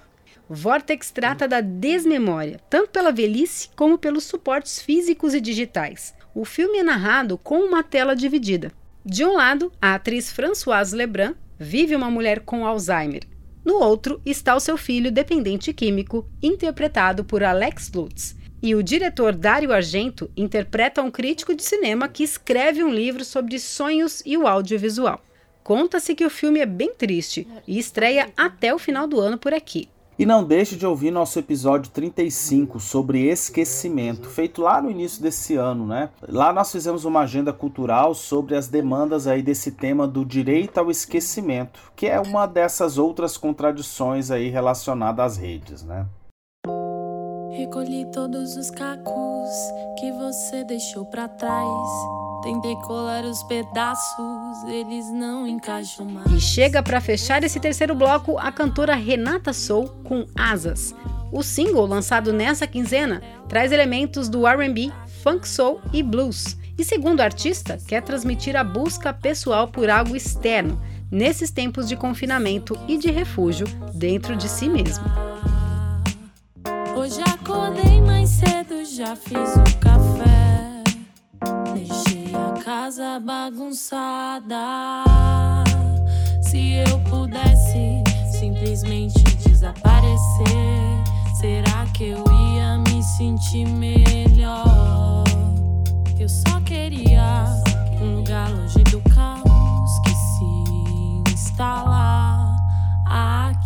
Vortex 0.50 1.12
trata 1.12 1.48
da 1.48 1.62
desmemória, 1.62 2.60
tanto 2.70 2.90
pela 2.90 3.12
velhice 3.12 3.70
como 3.76 4.00
pelos 4.00 4.24
suportes 4.24 4.82
físicos 4.82 5.36
e 5.36 5.40
digitais. 5.40 6.16
O 6.34 6.44
filme 6.44 6.80
é 6.80 6.84
narrado 6.84 7.38
com 7.38 7.60
uma 7.60 7.84
tela 7.84 8.16
dividida. 8.16 8.72
De 9.06 9.24
um 9.24 9.34
lado, 9.34 9.72
a 9.82 9.96
atriz 9.96 10.32
Françoise 10.32 10.96
Lebrun 10.96 11.34
vive 11.58 11.96
uma 11.96 12.12
mulher 12.12 12.42
com 12.42 12.66
Alzheimer. 12.66 13.24
No 13.64 13.76
outro 13.76 14.22
está 14.26 14.56
o 14.56 14.60
seu 14.60 14.78
filho 14.78 15.12
dependente 15.12 15.74
químico, 15.74 16.30
interpretado 16.44 17.24
por 17.24 17.44
Alex 17.44 17.92
Lutz. 17.94 18.36
E 18.62 18.76
o 18.76 18.84
diretor 18.84 19.34
Dario 19.34 19.72
Argento 19.72 20.30
interpreta 20.36 21.02
um 21.02 21.10
crítico 21.10 21.56
de 21.56 21.64
cinema 21.64 22.10
que 22.10 22.24
escreve 22.24 22.84
um 22.84 22.94
livro 22.94 23.24
sobre 23.24 23.58
sonhos 23.58 24.22
e 24.26 24.38
o 24.38 24.46
audiovisual. 24.46 25.22
Conta-se 25.64 26.14
que 26.14 26.26
o 26.26 26.30
filme 26.30 26.60
é 26.60 26.66
bem 26.66 26.94
triste 26.94 27.48
e 27.66 27.80
estreia 27.80 28.30
até 28.36 28.74
o 28.74 28.80
final 28.80 29.08
do 29.08 29.20
ano 29.20 29.38
por 29.38 29.54
aqui. 29.54 29.88
E 30.20 30.26
não 30.26 30.44
deixe 30.44 30.76
de 30.76 30.86
ouvir 30.86 31.12
nosso 31.12 31.40
episódio 31.40 31.90
35 31.94 32.78
sobre 32.78 33.30
esquecimento, 33.30 34.28
feito 34.28 34.62
lá 34.62 34.82
no 34.82 34.92
início 34.92 35.24
desse 35.24 35.56
ano, 35.56 35.88
né? 35.88 36.10
Lá 36.28 36.52
nós 36.52 36.74
fizemos 36.74 37.06
uma 37.06 37.22
agenda 37.22 37.54
cultural 37.54 38.14
sobre 38.14 38.58
as 38.58 38.68
demandas 38.68 39.28
aí 39.28 39.42
desse 39.42 39.72
tema 39.72 40.06
do 40.06 40.26
direito 40.26 40.78
ao 40.78 40.92
esquecimento, 40.92 41.80
que 41.96 42.06
é 42.06 42.20
uma 42.20 42.46
dessas 42.46 42.98
outras 42.98 43.38
contradições 43.38 44.30
aí 44.30 44.50
relacionadas 44.50 45.26
às 45.26 45.38
redes, 45.38 45.84
né? 45.86 46.06
Recolhi 47.52 48.06
todos 48.12 48.58
os 48.58 48.70
cacos 48.72 49.50
que 49.98 50.12
você 50.12 50.66
deixou 50.66 51.06
para 51.06 51.30
trás. 51.30 52.29
Tentei 52.42 52.76
colar 52.78 53.26
os 53.26 53.44
pedaços, 53.44 54.64
eles 54.68 55.12
não 55.12 55.46
encaixam 55.46 56.06
mais. 56.06 56.32
E 56.32 56.40
chega 56.40 56.82
para 56.82 57.02
fechar 57.02 57.44
esse 57.44 57.60
terceiro 57.60 57.94
bloco 57.94 58.38
a 58.38 58.52
cantora 58.52 58.96
Renata 58.96 59.52
Soul 59.52 59.90
com 60.04 60.26
Asas. 60.38 60.96
O 61.32 61.44
single 61.44 61.86
lançado 61.86 62.32
nessa 62.32 62.66
quinzena 62.66 63.22
traz 63.48 63.72
elementos 63.72 64.30
do 64.30 64.48
R&B, 64.48 64.92
funk 65.22 65.48
soul 65.48 65.82
e 65.94 66.02
blues. 66.02 66.58
E 66.78 66.84
segundo 66.84 67.20
a 67.20 67.26
artista, 67.26 67.78
quer 67.86 68.02
transmitir 68.02 68.56
a 68.56 68.64
busca 68.64 69.14
pessoal 69.14 69.68
por 69.68 69.90
algo 69.90 70.16
externo 70.16 70.82
nesses 71.12 71.52
tempos 71.52 71.88
de 71.88 71.96
confinamento 71.96 72.78
e 72.88 72.98
de 72.98 73.12
refúgio 73.12 73.68
dentro 73.94 74.36
de 74.36 74.48
si 74.48 74.70
mesmo. 74.70 75.04
Hoje 76.96 77.22
acordei 77.22 78.02
mais 78.02 78.30
cedo, 78.30 78.86
já 78.86 79.16
fiz 79.16 79.56
o 79.56 79.78
café. 79.80 80.84
Deixei 81.74 82.19
casa 82.70 83.20
bagunçada. 83.20 84.56
Se 86.40 86.74
eu 86.74 87.00
pudesse 87.10 88.04
simplesmente 88.32 89.24
desaparecer, 89.44 90.14
será 91.42 91.88
que 91.96 92.10
eu 92.10 92.24
ia 92.32 92.78
me 92.78 93.02
sentir 93.02 93.68
melhor? 93.68 95.24
Eu 96.20 96.30
só 96.30 96.62
queria 96.64 97.46
um 98.04 98.18
lugar 98.18 98.52
longe 98.52 98.84
do 98.84 99.02
caos 99.16 99.92
que 100.04 100.14
se 100.14 101.34
instalar 101.34 102.56
aqui. 103.08 103.59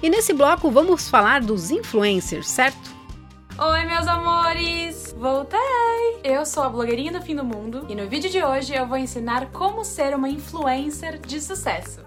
E 0.02 0.10
nesse 0.10 0.32
bloco 0.32 0.68
vamos 0.68 1.08
falar 1.08 1.42
dos 1.42 1.70
influencers, 1.70 2.48
certo? 2.48 2.91
Oi, 3.58 3.84
meus 3.84 4.08
amores! 4.08 5.14
Voltei! 5.18 5.60
Eu 6.24 6.46
sou 6.46 6.62
a 6.62 6.70
blogueirinha 6.70 7.12
do 7.12 7.20
fim 7.20 7.36
do 7.36 7.44
mundo 7.44 7.84
e 7.86 7.94
no 7.94 8.08
vídeo 8.08 8.30
de 8.30 8.42
hoje 8.42 8.74
eu 8.74 8.86
vou 8.86 8.96
ensinar 8.96 9.50
como 9.52 9.84
ser 9.84 10.16
uma 10.16 10.30
influencer 10.30 11.20
de 11.20 11.38
sucesso. 11.38 12.00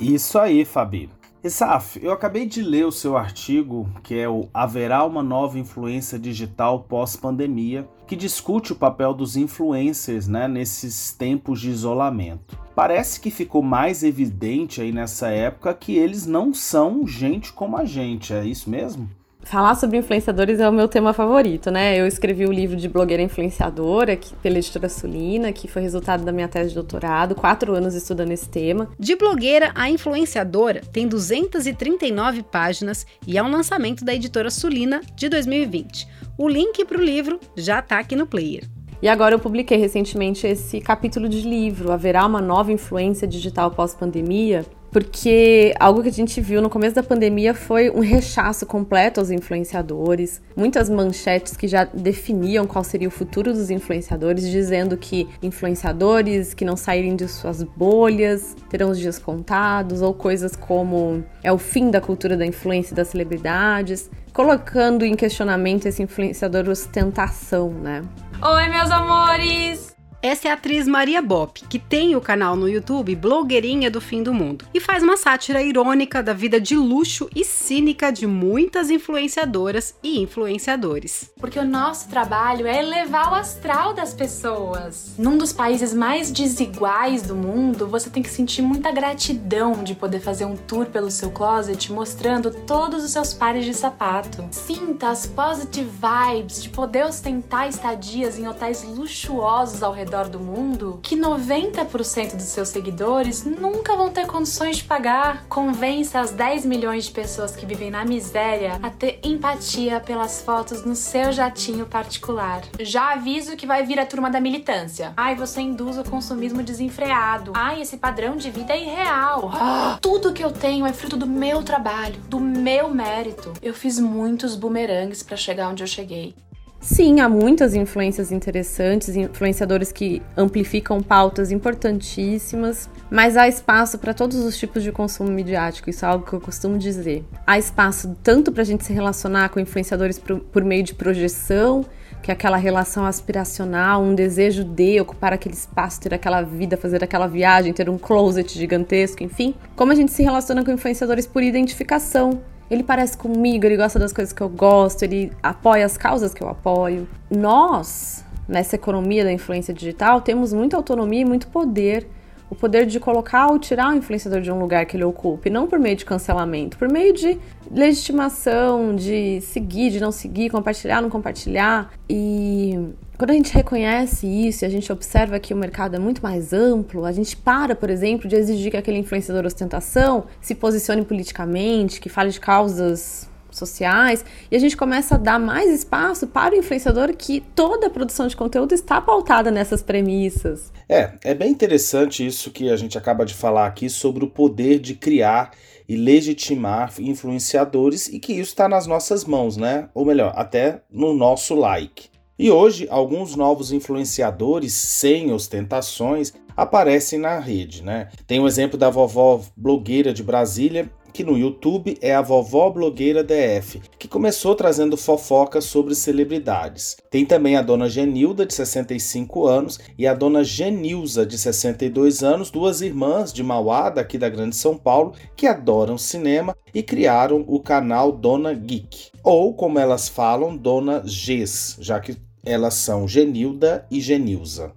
Isso 0.00 0.38
aí, 0.38 0.64
Fabi. 0.64 1.10
Isaf, 1.44 2.02
eu 2.02 2.12
acabei 2.12 2.46
de 2.46 2.62
ler 2.62 2.86
o 2.86 2.92
seu 2.92 3.14
artigo, 3.14 3.88
que 4.02 4.18
é 4.18 4.26
o 4.26 4.48
Haverá 4.54 5.04
uma 5.04 5.22
nova 5.22 5.58
influência 5.58 6.18
digital 6.18 6.80
pós-pandemia, 6.80 7.86
que 8.06 8.16
discute 8.16 8.72
o 8.72 8.76
papel 8.76 9.12
dos 9.12 9.36
influencers 9.36 10.26
né, 10.26 10.48
nesses 10.48 11.12
tempos 11.12 11.60
de 11.60 11.68
isolamento. 11.68 12.58
Parece 12.74 13.20
que 13.20 13.30
ficou 13.30 13.62
mais 13.62 14.02
evidente 14.02 14.80
aí 14.80 14.92
nessa 14.92 15.28
época 15.28 15.74
que 15.74 15.94
eles 15.94 16.24
não 16.24 16.54
são 16.54 17.06
gente 17.06 17.52
como 17.52 17.76
a 17.76 17.84
gente, 17.84 18.32
é 18.32 18.44
isso 18.44 18.70
mesmo? 18.70 19.08
Falar 19.42 19.74
sobre 19.74 19.96
influenciadores 19.96 20.60
é 20.60 20.68
o 20.68 20.72
meu 20.72 20.86
tema 20.86 21.12
favorito, 21.12 21.70
né? 21.70 21.98
Eu 21.98 22.06
escrevi 22.06 22.46
o 22.46 22.52
livro 22.52 22.76
de 22.76 22.88
blogueira 22.88 23.22
influenciadora 23.22 24.14
que, 24.14 24.34
pela 24.36 24.58
editora 24.58 24.88
Sulina, 24.88 25.52
que 25.52 25.66
foi 25.66 25.82
resultado 25.82 26.24
da 26.24 26.30
minha 26.30 26.46
tese 26.46 26.68
de 26.68 26.74
doutorado, 26.74 27.34
quatro 27.34 27.74
anos 27.74 27.94
estudando 27.94 28.30
esse 28.30 28.48
tema. 28.48 28.88
De 28.98 29.16
blogueira 29.16 29.72
a 29.74 29.90
influenciadora 29.90 30.82
tem 30.92 31.08
239 31.08 32.42
páginas 32.44 33.06
e 33.26 33.38
é 33.38 33.42
um 33.42 33.50
lançamento 33.50 34.04
da 34.04 34.14
editora 34.14 34.50
Sulina 34.50 35.00
de 35.16 35.28
2020. 35.28 36.06
O 36.38 36.48
link 36.48 36.84
para 36.84 36.98
o 36.98 37.02
livro 37.02 37.40
já 37.56 37.80
está 37.80 37.98
aqui 37.98 38.14
no 38.14 38.26
player. 38.26 38.68
E 39.02 39.08
agora 39.08 39.34
eu 39.34 39.38
publiquei 39.38 39.78
recentemente 39.78 40.46
esse 40.46 40.78
capítulo 40.80 41.26
de 41.26 41.40
livro, 41.40 41.90
Haverá 41.90 42.26
uma 42.26 42.40
nova 42.40 42.70
influência 42.70 43.26
digital 43.26 43.70
pós-pandemia, 43.70 44.66
porque 44.90 45.74
algo 45.78 46.02
que 46.02 46.08
a 46.08 46.12
gente 46.12 46.40
viu 46.40 46.60
no 46.60 46.68
começo 46.68 46.94
da 46.94 47.02
pandemia 47.02 47.54
foi 47.54 47.90
um 47.90 48.00
rechaço 48.00 48.66
completo 48.66 49.20
aos 49.20 49.30
influenciadores, 49.30 50.40
muitas 50.56 50.90
manchetes 50.90 51.56
que 51.56 51.68
já 51.68 51.84
definiam 51.84 52.66
qual 52.66 52.82
seria 52.82 53.08
o 53.08 53.10
futuro 53.10 53.52
dos 53.52 53.70
influenciadores, 53.70 54.48
dizendo 54.48 54.96
que 54.96 55.28
influenciadores 55.42 56.54
que 56.54 56.64
não 56.64 56.76
saírem 56.76 57.16
de 57.16 57.28
suas 57.28 57.62
bolhas 57.62 58.56
terão 58.68 58.90
os 58.90 58.98
dias 58.98 59.18
contados, 59.18 60.02
ou 60.02 60.12
coisas 60.12 60.56
como 60.56 61.24
é 61.42 61.52
o 61.52 61.58
fim 61.58 61.90
da 61.90 62.00
cultura 62.00 62.36
da 62.36 62.46
influência 62.46 62.92
e 62.92 62.96
das 62.96 63.08
celebridades, 63.08 64.10
colocando 64.32 65.04
em 65.04 65.14
questionamento 65.14 65.86
esse 65.86 66.02
influenciador 66.02 66.68
ostentação, 66.68 67.70
né? 67.70 68.02
Oi, 68.42 68.68
meus 68.68 68.90
amores! 68.90 69.89
Essa 70.22 70.48
é 70.48 70.50
a 70.50 70.54
atriz 70.54 70.86
Maria 70.86 71.22
Bop, 71.22 71.64
que 71.66 71.78
tem 71.78 72.14
o 72.14 72.20
canal 72.20 72.54
no 72.54 72.68
YouTube 72.68 73.16
Blogueirinha 73.16 73.90
do 73.90 74.02
Fim 74.02 74.22
do 74.22 74.34
Mundo 74.34 74.66
e 74.74 74.78
faz 74.78 75.02
uma 75.02 75.16
sátira 75.16 75.62
irônica 75.62 76.22
da 76.22 76.34
vida 76.34 76.60
de 76.60 76.76
luxo 76.76 77.30
e 77.34 77.42
cínica 77.42 78.12
de 78.12 78.26
muitas 78.26 78.90
influenciadoras 78.90 79.94
e 80.02 80.20
influenciadores. 80.20 81.32
Porque 81.38 81.58
o 81.58 81.64
nosso 81.64 82.10
trabalho 82.10 82.66
é 82.66 82.80
elevar 82.80 83.32
o 83.32 83.34
astral 83.34 83.94
das 83.94 84.12
pessoas. 84.12 85.14
Num 85.16 85.38
dos 85.38 85.54
países 85.54 85.94
mais 85.94 86.30
desiguais 86.30 87.22
do 87.22 87.34
mundo, 87.34 87.86
você 87.86 88.10
tem 88.10 88.22
que 88.22 88.28
sentir 88.28 88.60
muita 88.60 88.92
gratidão 88.92 89.82
de 89.82 89.94
poder 89.94 90.20
fazer 90.20 90.44
um 90.44 90.54
tour 90.54 90.84
pelo 90.84 91.10
seu 91.10 91.30
closet 91.30 91.90
mostrando 91.90 92.50
todos 92.66 93.02
os 93.02 93.10
seus 93.10 93.32
pares 93.32 93.64
de 93.64 93.72
sapato. 93.72 94.46
Sinta 94.50 95.08
as 95.08 95.26
positive 95.26 95.88
vibes 95.88 96.62
de 96.62 96.68
poder 96.68 97.06
ostentar 97.06 97.70
estadias 97.70 98.38
em 98.38 98.46
hotéis 98.46 98.84
luxuosos 98.84 99.82
ao 99.82 99.94
redor 99.94 100.09
redor 100.10 100.28
do 100.28 100.40
mundo 100.40 100.98
que 101.04 101.16
90% 101.16 102.34
dos 102.34 102.46
seus 102.46 102.68
seguidores 102.68 103.44
nunca 103.44 103.94
vão 103.94 104.10
ter 104.10 104.26
condições 104.26 104.78
de 104.78 104.84
pagar. 104.84 105.44
Convença 105.48 106.18
as 106.18 106.32
10 106.32 106.64
milhões 106.64 107.04
de 107.04 107.12
pessoas 107.12 107.54
que 107.54 107.64
vivem 107.64 107.92
na 107.92 108.04
miséria 108.04 108.80
a 108.82 108.90
ter 108.90 109.20
empatia 109.22 110.00
pelas 110.00 110.42
fotos 110.42 110.84
no 110.84 110.96
seu 110.96 111.30
jatinho 111.30 111.86
particular. 111.86 112.62
Já 112.80 113.12
aviso 113.12 113.56
que 113.56 113.66
vai 113.66 113.86
vir 113.86 114.00
a 114.00 114.06
turma 114.06 114.28
da 114.28 114.40
militância. 114.40 115.12
Ai, 115.16 115.36
você 115.36 115.60
induz 115.60 115.96
o 115.96 116.02
consumismo 116.02 116.60
desenfreado. 116.60 117.52
Ai, 117.54 117.80
esse 117.80 117.96
padrão 117.96 118.36
de 118.36 118.50
vida 118.50 118.72
é 118.72 118.82
irreal. 118.82 119.48
Ah, 119.54 119.98
tudo 120.02 120.32
que 120.32 120.42
eu 120.42 120.50
tenho 120.50 120.84
é 120.84 120.92
fruto 120.92 121.16
do 121.16 121.26
meu 121.26 121.62
trabalho, 121.62 122.16
do 122.28 122.40
meu 122.40 122.92
mérito. 122.92 123.52
Eu 123.62 123.74
fiz 123.74 124.00
muitos 124.00 124.56
bumerangues 124.56 125.22
para 125.22 125.36
chegar 125.36 125.68
onde 125.68 125.84
eu 125.84 125.86
cheguei. 125.86 126.34
Sim, 126.80 127.20
há 127.20 127.28
muitas 127.28 127.74
influências 127.74 128.32
interessantes, 128.32 129.14
influenciadores 129.14 129.92
que 129.92 130.22
amplificam 130.34 131.02
pautas 131.02 131.52
importantíssimas, 131.52 132.88
mas 133.10 133.36
há 133.36 133.46
espaço 133.46 133.98
para 133.98 134.14
todos 134.14 134.38
os 134.38 134.56
tipos 134.56 134.82
de 134.82 134.90
consumo 134.90 135.30
midiático, 135.30 135.90
isso 135.90 136.06
é 136.06 136.08
algo 136.08 136.24
que 136.24 136.32
eu 136.32 136.40
costumo 136.40 136.78
dizer. 136.78 137.22
Há 137.46 137.58
espaço 137.58 138.16
tanto 138.22 138.50
para 138.50 138.62
a 138.62 138.64
gente 138.64 138.84
se 138.84 138.94
relacionar 138.94 139.50
com 139.50 139.60
influenciadores 139.60 140.18
por, 140.18 140.40
por 140.40 140.64
meio 140.64 140.82
de 140.82 140.94
projeção, 140.94 141.84
que 142.22 142.30
é 142.30 142.34
aquela 142.34 142.56
relação 142.56 143.04
aspiracional, 143.04 144.02
um 144.02 144.14
desejo 144.14 144.64
de 144.64 145.00
ocupar 145.00 145.32
aquele 145.32 145.54
espaço, 145.54 146.00
ter 146.00 146.14
aquela 146.14 146.42
vida, 146.42 146.76
fazer 146.76 147.02
aquela 147.04 147.26
viagem, 147.26 147.72
ter 147.72 147.88
um 147.88 147.98
closet 147.98 148.58
gigantesco, 148.58 149.22
enfim. 149.22 149.54
Como 149.76 149.92
a 149.92 149.94
gente 149.94 150.12
se 150.12 150.22
relaciona 150.22 150.64
com 150.64 150.70
influenciadores 150.70 151.26
por 151.26 151.42
identificação, 151.42 152.40
ele 152.70 152.84
parece 152.84 153.18
comigo, 153.18 153.66
ele 153.66 153.76
gosta 153.76 153.98
das 153.98 154.12
coisas 154.12 154.32
que 154.32 154.40
eu 154.40 154.48
gosto, 154.48 155.02
ele 155.02 155.32
apoia 155.42 155.84
as 155.84 155.98
causas 155.98 156.32
que 156.32 156.42
eu 156.42 156.48
apoio. 156.48 157.08
Nós, 157.28 158.24
nessa 158.46 158.76
economia 158.76 159.24
da 159.24 159.32
influência 159.32 159.74
digital, 159.74 160.20
temos 160.20 160.52
muita 160.52 160.76
autonomia 160.76 161.22
e 161.22 161.24
muito 161.24 161.48
poder. 161.48 162.08
O 162.48 162.54
poder 162.54 162.84
de 162.84 162.98
colocar 162.98 163.48
ou 163.48 163.58
tirar 163.60 163.92
o 163.92 163.96
influenciador 163.96 164.40
de 164.40 164.50
um 164.50 164.58
lugar 164.58 164.84
que 164.84 164.96
ele 164.96 165.04
ocupe, 165.04 165.48
não 165.48 165.68
por 165.68 165.78
meio 165.78 165.94
de 165.94 166.04
cancelamento, 166.04 166.76
por 166.76 166.88
meio 166.88 167.12
de 167.12 167.38
legitimação, 167.70 168.94
de 168.94 169.40
seguir, 169.40 169.90
de 169.90 170.00
não 170.00 170.10
seguir, 170.10 170.50
compartilhar, 170.50 171.00
não 171.00 171.08
compartilhar. 171.08 171.92
E 172.08 172.76
quando 173.20 173.32
a 173.32 173.34
gente 173.34 173.52
reconhece 173.52 174.26
isso 174.26 174.64
e 174.64 174.66
a 174.66 174.70
gente 174.70 174.90
observa 174.90 175.38
que 175.38 175.52
o 175.52 175.56
mercado 175.56 175.94
é 175.94 175.98
muito 175.98 176.22
mais 176.22 176.54
amplo, 176.54 177.04
a 177.04 177.12
gente 177.12 177.36
para, 177.36 177.76
por 177.76 177.90
exemplo, 177.90 178.26
de 178.26 178.34
exigir 178.34 178.70
que 178.70 178.78
aquele 178.78 178.96
influenciador 178.96 179.44
ostentação 179.44 180.24
se 180.40 180.54
posicione 180.54 181.04
politicamente, 181.04 182.00
que 182.00 182.08
fale 182.08 182.30
de 182.30 182.40
causas 182.40 183.28
sociais, 183.50 184.24
e 184.50 184.56
a 184.56 184.58
gente 184.58 184.74
começa 184.74 185.16
a 185.16 185.18
dar 185.18 185.38
mais 185.38 185.70
espaço 185.70 186.28
para 186.28 186.54
o 186.54 186.58
influenciador 186.58 187.14
que 187.14 187.42
toda 187.54 187.88
a 187.88 187.90
produção 187.90 188.26
de 188.26 188.34
conteúdo 188.34 188.72
está 188.72 189.02
pautada 189.02 189.50
nessas 189.50 189.82
premissas. 189.82 190.72
É, 190.88 191.12
é 191.22 191.34
bem 191.34 191.50
interessante 191.50 192.26
isso 192.26 192.50
que 192.50 192.70
a 192.70 192.76
gente 192.76 192.96
acaba 192.96 193.26
de 193.26 193.34
falar 193.34 193.66
aqui 193.66 193.90
sobre 193.90 194.24
o 194.24 194.30
poder 194.30 194.78
de 194.78 194.94
criar 194.94 195.50
e 195.86 195.94
legitimar 195.94 196.94
influenciadores 196.98 198.08
e 198.08 198.18
que 198.18 198.32
isso 198.32 198.52
está 198.52 198.66
nas 198.66 198.86
nossas 198.86 199.26
mãos, 199.26 199.58
né? 199.58 199.90
Ou 199.92 200.06
melhor, 200.06 200.32
até 200.34 200.80
no 200.90 201.12
nosso 201.12 201.54
like. 201.54 202.09
E 202.42 202.50
hoje, 202.50 202.86
alguns 202.88 203.36
novos 203.36 203.70
influenciadores 203.70 204.72
sem 204.72 205.30
ostentações 205.30 206.32
aparecem 206.56 207.18
na 207.18 207.38
rede, 207.38 207.82
né? 207.82 208.08
Tem 208.26 208.40
o 208.40 208.48
exemplo 208.48 208.78
da 208.78 208.88
vovó 208.88 209.42
blogueira 209.54 210.10
de 210.10 210.22
Brasília, 210.22 210.90
que 211.12 211.22
no 211.22 211.36
YouTube 211.36 211.98
é 212.00 212.14
a 212.14 212.22
Vovó 212.22 212.70
Blogueira 212.70 213.22
DF, 213.22 213.82
que 213.98 214.08
começou 214.08 214.54
trazendo 214.54 214.96
fofocas 214.96 215.64
sobre 215.64 215.94
celebridades. 215.94 216.96
Tem 217.10 217.26
também 217.26 217.56
a 217.56 217.62
dona 217.62 217.90
Genilda, 217.90 218.46
de 218.46 218.54
65 218.54 219.46
anos, 219.46 219.78
e 219.98 220.06
a 220.06 220.14
dona 220.14 220.42
Genilza, 220.42 221.26
de 221.26 221.36
62 221.36 222.22
anos, 222.22 222.50
duas 222.50 222.80
irmãs 222.80 223.34
de 223.34 223.42
Mauá, 223.42 223.90
daqui 223.90 224.16
da 224.16 224.30
Grande 224.30 224.56
São 224.56 224.78
Paulo, 224.78 225.12
que 225.36 225.46
adoram 225.46 225.98
cinema 225.98 226.56
e 226.72 226.82
criaram 226.82 227.44
o 227.46 227.60
canal 227.60 228.12
Dona 228.12 228.54
Geek. 228.54 229.10
Ou, 229.22 229.52
como 229.52 229.78
elas 229.78 230.08
falam, 230.08 230.56
Dona 230.56 231.00
Gs, 231.00 231.76
já 231.80 232.00
que 232.00 232.16
elas 232.44 232.74
são 232.74 233.06
Genilda 233.06 233.86
e 233.90 234.00
Genilza. 234.00 234.72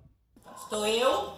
Estou 0.62 0.86
eu, 0.86 1.34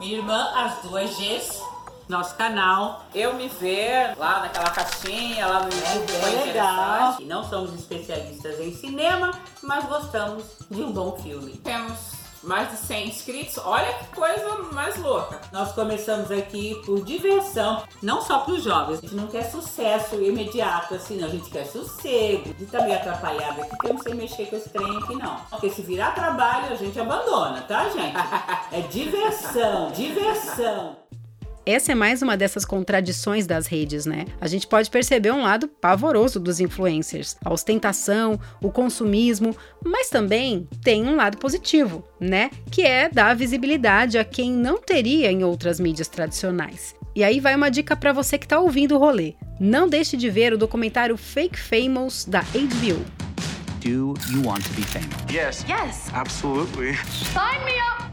minha 0.00 0.18
irmã, 0.18 0.50
as 0.54 0.82
duas 0.82 1.16
Gs, 1.16 1.60
nosso 2.08 2.34
canal. 2.36 3.04
Eu 3.14 3.34
me 3.34 3.48
ver 3.48 4.16
lá 4.16 4.40
naquela 4.40 4.70
caixinha, 4.70 5.46
lá 5.46 5.60
no 5.60 5.66
YouTube, 5.66 6.12
É 6.12 6.20
foi 6.20 6.46
legal. 6.46 7.16
Não 7.20 7.48
somos 7.48 7.74
especialistas 7.74 8.58
em 8.60 8.74
cinema, 8.74 9.30
mas 9.62 9.84
gostamos 9.86 10.44
de 10.70 10.82
um 10.82 10.92
bom 10.92 11.16
filme. 11.22 11.52
Temos 11.58 12.17
mais 12.42 12.70
de 12.70 12.76
100 12.78 13.08
inscritos. 13.08 13.58
Olha 13.58 13.92
que 13.94 14.06
coisa 14.14 14.58
mais 14.72 14.96
louca. 14.96 15.40
Nós 15.52 15.72
começamos 15.72 16.30
aqui 16.30 16.80
por 16.84 17.04
diversão, 17.04 17.82
não 18.02 18.20
só 18.20 18.40
para 18.40 18.54
os 18.54 18.62
jovens. 18.62 18.98
A 18.98 19.00
gente 19.00 19.14
não 19.14 19.26
quer 19.26 19.44
sucesso 19.44 20.16
imediato, 20.16 20.94
assim, 20.94 21.16
não. 21.16 21.28
A 21.28 21.30
gente 21.30 21.50
quer 21.50 21.66
sossego. 21.66 22.54
De 22.54 22.64
estar 22.64 22.82
meio 22.82 22.96
atrapalhado 22.96 23.60
aqui, 23.60 23.70
porque 23.70 23.86
eu 23.88 23.94
não 23.94 24.02
sei 24.02 24.14
mexer 24.14 24.46
com 24.46 24.56
esse 24.56 24.68
trem 24.68 24.96
aqui, 24.98 25.14
não. 25.14 25.36
Porque 25.50 25.70
se 25.70 25.82
virar 25.82 26.12
trabalho, 26.12 26.72
a 26.72 26.76
gente 26.76 26.98
abandona, 26.98 27.62
tá, 27.62 27.88
gente? 27.88 28.16
É 28.72 28.80
diversão, 28.82 29.90
diversão. 29.92 30.96
Essa 31.68 31.92
é 31.92 31.94
mais 31.94 32.22
uma 32.22 32.34
dessas 32.34 32.64
contradições 32.64 33.46
das 33.46 33.66
redes, 33.66 34.06
né? 34.06 34.24
A 34.40 34.48
gente 34.48 34.66
pode 34.66 34.88
perceber 34.88 35.32
um 35.32 35.42
lado 35.42 35.68
pavoroso 35.68 36.40
dos 36.40 36.60
influencers, 36.60 37.36
a 37.44 37.52
ostentação, 37.52 38.40
o 38.62 38.70
consumismo, 38.70 39.54
mas 39.84 40.08
também 40.08 40.66
tem 40.82 41.04
um 41.04 41.14
lado 41.14 41.36
positivo, 41.36 42.02
né? 42.18 42.48
Que 42.70 42.80
é 42.80 43.10
dar 43.10 43.36
visibilidade 43.36 44.16
a 44.16 44.24
quem 44.24 44.50
não 44.50 44.78
teria 44.78 45.30
em 45.30 45.44
outras 45.44 45.78
mídias 45.78 46.08
tradicionais. 46.08 46.94
E 47.14 47.22
aí 47.22 47.38
vai 47.38 47.54
uma 47.54 47.70
dica 47.70 47.94
para 47.94 48.14
você 48.14 48.38
que 48.38 48.46
está 48.46 48.58
ouvindo 48.58 48.94
o 48.94 48.98
rolê. 48.98 49.34
Não 49.60 49.86
deixe 49.86 50.16
de 50.16 50.30
ver 50.30 50.54
o 50.54 50.58
documentário 50.58 51.18
Fake 51.18 51.60
Famous 51.60 52.24
da 52.24 52.40
HBO. 52.40 53.04
Do 53.82 54.14
you 54.32 54.42
want 54.42 54.64
to 54.64 54.72
be 54.72 54.84
famous? 54.84 55.30
Yes. 55.30 55.66
Yes. 55.68 56.08
Absolutely. 56.14 56.94
Sign 57.34 57.62
me 57.66 57.74
up. 57.92 58.10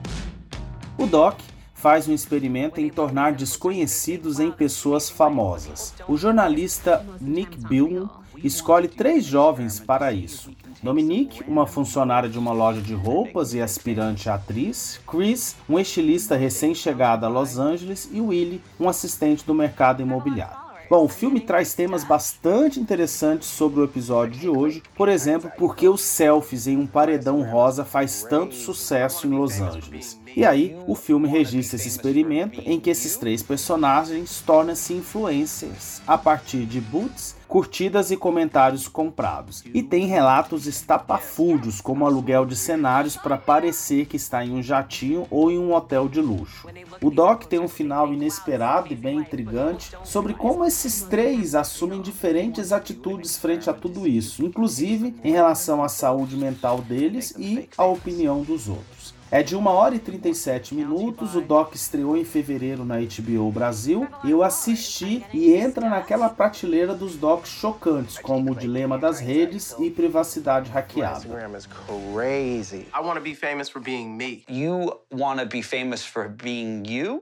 O 0.98 1.08
Doc 1.08 1.40
faz 1.86 2.08
um 2.08 2.14
experimento 2.16 2.82
em 2.82 2.90
tornar 2.90 3.34
desconhecidos 3.34 4.40
em 4.40 4.52
pessoas 4.52 5.08
famosas. 5.08 5.94
O 6.08 6.18
jornalista 6.18 7.06
Nick 7.22 7.60
Bill 7.60 8.10
escolhe 8.44 8.88
três 8.88 9.24
jovens 9.24 9.80
para 9.80 10.12
isso. 10.12 10.50
Dominique, 10.82 11.44
uma 11.48 11.68
funcionária 11.68 12.28
de 12.28 12.40
uma 12.40 12.52
loja 12.52 12.82
de 12.82 12.96
roupas 12.96 13.54
e 13.54 13.62
aspirante 13.62 14.28
atriz, 14.28 15.00
Chris, 15.06 15.56
um 15.70 15.78
estilista 15.78 16.36
recém-chegado 16.36 17.24
a 17.24 17.30
Los 17.30 17.60
Angeles, 17.60 18.10
e 18.12 18.20
Willie, 18.20 18.64
um 18.80 18.90
assistente 18.90 19.46
do 19.46 19.54
mercado 19.54 20.02
imobiliário. 20.02 20.65
Bom, 20.88 21.06
o 21.06 21.10
filme 21.10 21.40
traz 21.40 21.74
temas 21.74 22.04
bastante 22.04 22.80
interessantes 22.80 23.48
sobre 23.48 23.80
o 23.80 23.84
episódio 23.84 24.40
de 24.40 24.48
hoje, 24.48 24.84
por 24.96 25.10
exemplo, 25.10 25.52
por 25.58 25.76
que 25.76 25.90
os 25.90 26.02
selfies 26.02 26.68
em 26.68 26.78
um 26.78 26.86
paredão 26.86 27.42
rosa 27.42 27.84
faz 27.84 28.24
tanto 28.30 28.54
sucesso 28.54 29.26
em 29.26 29.32
Los 29.32 29.60
Angeles. 29.60 30.20
E 30.36 30.46
aí, 30.46 30.78
o 30.86 30.94
filme 30.94 31.28
registra 31.28 31.78
esse 31.78 31.88
experimento 31.88 32.62
em 32.66 32.80
que 32.80 32.90
esses 32.90 33.18
três 33.18 33.42
personagens 33.42 34.44
tornam-se 34.46 34.94
influencers 34.94 36.02
a 36.06 36.18
partir 36.18 36.66
de 36.66 36.80
boots, 36.80 37.36
curtidas 37.48 38.12
e 38.12 38.18
comentários 38.18 38.88
comprados. 38.88 39.64
E 39.74 39.82
tem 39.82 40.06
relatos 40.06 40.68
estapafúrdios, 40.68 41.82
como 41.82 42.06
aluguel 42.06 42.46
de 42.46 42.56
cenários 42.56 43.16
para 43.16 43.38
parecer 43.38 44.06
que 44.06 44.18
está 44.18 44.46
em 44.46 44.52
um 44.52 44.62
jatinho 44.62 45.26
ou 45.30 45.52
em 45.52 45.58
um 45.58 45.74
hotel 45.74 46.08
de 46.08 46.22
luxo. 46.22 46.68
O 47.02 47.10
doc 47.10 47.46
tem 47.46 47.60
um 47.60 47.68
final 47.68 48.14
inesperado 48.14 48.92
e 48.92 48.96
bem 48.96 49.20
intrigante 49.20 49.92
sobre 50.04 50.34
como 50.34 50.66
esses 50.66 51.02
três 51.04 51.56
assumem 51.56 52.02
diferentes 52.02 52.72
atitudes 52.72 53.38
frente 53.38 53.70
a 53.70 53.74
tudo 53.74 54.08
isso, 54.08 54.44
inclusive 54.44 55.16
em 55.24 55.32
relação 55.32 55.84
à 55.84 55.90
saúde 55.90 56.36
mental 56.36 56.82
deles 56.82 57.34
e 57.38 57.70
à 57.78 57.86
opinião 57.86 58.42
dos 58.42 58.68
outros. 58.68 59.15
É 59.36 59.44
de 59.44 59.54
1 59.54 59.68
hora 59.68 59.94
e 59.94 60.00
37 60.00 60.74
minutos, 60.74 61.36
o 61.36 61.42
doc 61.42 61.76
estreou 61.76 62.16
em 62.16 62.24
fevereiro 62.24 62.86
na 62.86 62.96
HBO 63.00 63.52
Brasil. 63.52 64.08
Eu 64.24 64.42
assisti 64.42 65.26
e 65.34 65.54
entra 65.54 65.90
naquela 65.90 66.30
prateleira 66.30 66.96
dos 66.96 67.18
docs 67.18 67.50
chocantes, 67.50 68.18
como 68.18 68.54
o 68.54 68.56
dilema 68.56 68.98
das 68.98 69.20
redes 69.20 69.76
e 69.78 69.92
privacidade 69.92 70.72
hackeada. 70.72 71.18
Instagram 71.18 71.58
is 71.58 71.68
crazy. 71.68 72.88
I 72.96 73.02
want 73.02 73.16
to 73.16 73.22
be 73.22 73.36
famous 73.36 73.68
for 73.68 73.82
being 73.82 74.16
me. 74.16 74.46
You 74.48 75.02
want 75.12 75.42
to 75.42 75.46
be 75.46 75.62
famous 75.62 76.06
for 76.06 76.30
being 76.30 76.84
you? 76.88 77.22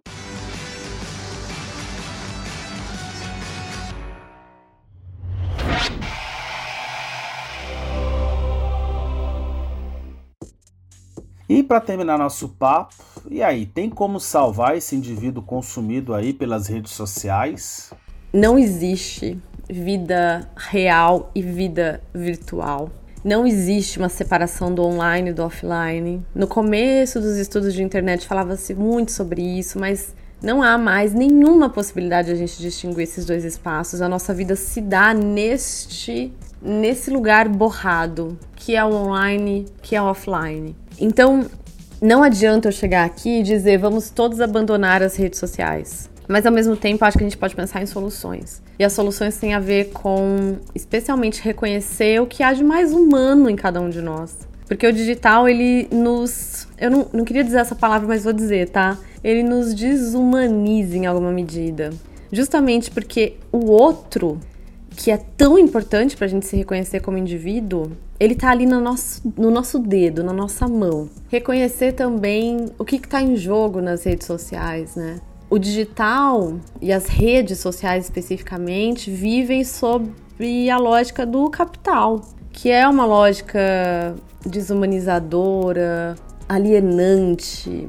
E 11.48 11.62
para 11.62 11.82
terminar 11.82 12.18
nosso 12.18 12.50
papo, 12.50 12.96
e 13.30 13.42
aí, 13.42 13.66
tem 13.66 13.90
como 13.90 14.20
salvar 14.20 14.78
esse 14.78 14.96
indivíduo 14.96 15.44
consumido 15.44 16.14
aí 16.14 16.34
pelas 16.34 16.68
redes 16.68 16.92
sociais? 16.92 17.92
Não 18.32 18.58
existe 18.58 19.40
vida 19.70 20.50
real 20.56 21.32
e 21.36 21.42
vida 21.42 22.02
virtual. 22.14 22.90
Não 23.24 23.48
existe 23.48 24.00
uma 24.00 24.10
separação 24.10 24.74
do 24.74 24.84
online 24.84 25.30
e 25.30 25.34
do 25.34 25.44
offline. 25.44 26.26
No 26.36 26.48
começo 26.48 27.22
dos 27.22 27.38
estudos 27.38 27.74
de 27.74 27.82
internet 27.82 28.28
falava-se 28.28 28.74
muito 28.74 29.12
sobre 29.12 29.42
isso, 29.42 29.80
mas 29.80 30.14
não 30.42 30.62
há 30.62 30.78
mais 30.78 31.14
nenhuma 31.14 31.70
possibilidade 31.70 32.28
de 32.28 32.34
a 32.34 32.36
gente 32.36 32.60
distinguir 32.60 33.04
esses 33.04 33.26
dois 33.26 33.46
espaços. 33.46 34.02
A 34.02 34.10
nossa 34.10 34.34
vida 34.34 34.58
se 34.58 34.82
dá 34.82 35.14
neste 35.14 36.34
nesse 36.64 37.12
lugar 37.12 37.50
borrado, 37.50 38.38
que 38.56 38.76
é 38.76 38.84
o 38.84 38.94
online, 38.94 39.66
que 39.82 39.96
é 39.96 40.02
o 40.02 40.06
offline. 40.06 40.76
Então, 41.00 41.46
não 42.02 42.24
adianta 42.24 42.68
eu 42.68 42.72
chegar 42.72 43.06
aqui 43.06 43.40
e 43.40 43.44
dizer 43.44 43.78
vamos 43.78 44.10
todos 44.10 44.40
abandonar 44.40 45.04
as 45.04 45.16
redes 45.16 45.40
sociais. 45.40 46.10
Mas 46.28 46.46
ao 46.46 46.52
mesmo 46.52 46.76
tempo, 46.76 47.04
acho 47.04 47.18
que 47.18 47.24
a 47.24 47.28
gente 47.28 47.38
pode 47.38 47.56
pensar 47.56 47.82
em 47.82 47.86
soluções. 47.86 48.62
E 48.80 48.84
as 48.84 48.94
soluções 48.94 49.38
têm 49.38 49.54
a 49.54 49.60
ver 49.60 49.92
com, 49.92 50.58
especialmente, 50.74 51.42
reconhecer 51.42 52.22
o 52.22 52.26
que 52.26 52.42
há 52.42 52.54
de 52.54 52.64
mais 52.64 52.94
humano 52.94 53.50
em 53.50 53.56
cada 53.56 53.82
um 53.82 53.90
de 53.90 54.02
nós. 54.02 54.48
Porque 54.68 54.88
o 54.88 54.94
digital, 54.94 55.48
ele 55.48 55.88
nos. 55.92 56.68
Eu 56.78 56.90
não, 56.90 57.08
não 57.14 57.26
queria 57.26 57.44
dizer 57.44 57.60
essa 57.60 57.76
palavra, 57.76 58.08
mas 58.08 58.24
vou 58.24 58.34
dizer, 58.34 58.70
tá? 58.70 58.98
Ele 59.24 59.44
nos 59.44 59.74
desumaniza 59.74 60.98
em 60.98 61.06
alguma 61.06 61.32
medida. 61.32 61.92
Justamente 62.32 62.90
porque 62.90 63.36
o 63.52 63.70
outro, 63.70 64.40
que 64.96 65.12
é 65.12 65.18
tão 65.18 65.58
importante 65.58 66.16
pra 66.16 66.28
gente 66.28 66.46
se 66.46 66.56
reconhecer 66.56 67.00
como 67.00 67.18
indivíduo, 67.18 67.92
ele 68.20 68.36
tá 68.36 68.50
ali 68.50 68.66
no 68.66 68.80
nosso, 68.80 69.22
no 69.38 69.52
nosso 69.52 69.80
dedo, 69.80 70.24
na 70.24 70.34
nossa 70.34 70.68
mão. 70.68 71.10
Reconhecer 71.30 71.94
também 71.94 72.68
o 72.78 72.86
que, 72.86 73.00
que 73.00 73.08
tá 73.08 73.22
em 73.22 73.36
jogo 73.36 73.82
nas 73.82 74.04
redes 74.04 74.28
sociais, 74.28 74.96
né? 74.96 75.20
O 75.50 75.60
digital 75.60 76.56
e 76.82 76.92
as 76.92 77.08
redes 77.08 77.60
sociais 77.60 78.06
especificamente 78.06 79.12
vivem 79.12 79.64
sob 79.64 80.10
a 80.72 80.78
lógica 80.78 81.26
do 81.26 81.50
capital, 81.50 82.22
que 82.52 82.70
é 82.70 82.88
uma 82.88 83.06
lógica 83.06 84.16
desumanizadora, 84.46 86.16
alienante. 86.50 87.88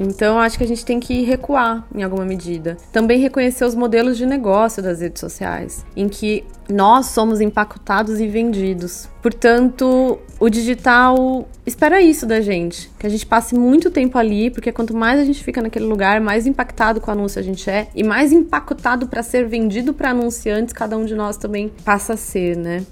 Então, 0.00 0.38
acho 0.38 0.56
que 0.56 0.64
a 0.64 0.66
gente 0.66 0.82
tem 0.82 0.98
que 0.98 1.22
recuar 1.22 1.86
em 1.94 2.02
alguma 2.02 2.24
medida. 2.24 2.78
Também 2.90 3.20
reconhecer 3.20 3.66
os 3.66 3.74
modelos 3.74 4.16
de 4.16 4.24
negócio 4.24 4.82
das 4.82 5.02
redes 5.02 5.20
sociais, 5.20 5.84
em 5.94 6.08
que 6.08 6.42
nós 6.70 7.06
somos 7.06 7.38
empacotados 7.38 8.18
e 8.18 8.26
vendidos. 8.26 9.10
Portanto, 9.20 10.18
o 10.38 10.48
digital 10.48 11.46
espera 11.66 12.00
isso 12.00 12.24
da 12.24 12.40
gente, 12.40 12.90
que 12.98 13.06
a 13.06 13.10
gente 13.10 13.26
passe 13.26 13.54
muito 13.54 13.90
tempo 13.90 14.16
ali, 14.16 14.50
porque 14.50 14.72
quanto 14.72 14.96
mais 14.96 15.20
a 15.20 15.24
gente 15.24 15.44
fica 15.44 15.60
naquele 15.60 15.84
lugar, 15.84 16.18
mais 16.18 16.46
impactado 16.46 17.00
com 17.00 17.10
o 17.10 17.12
anúncio 17.12 17.38
a 17.38 17.42
gente 17.42 17.68
é 17.68 17.88
e 17.94 18.02
mais 18.02 18.32
empacotado 18.32 19.06
para 19.06 19.22
ser 19.22 19.46
vendido 19.46 19.92
para 19.92 20.10
anunciantes 20.10 20.72
cada 20.72 20.96
um 20.96 21.04
de 21.04 21.14
nós 21.14 21.36
também 21.36 21.70
passa 21.84 22.14
a 22.14 22.16
ser, 22.16 22.56
né? 22.56 22.86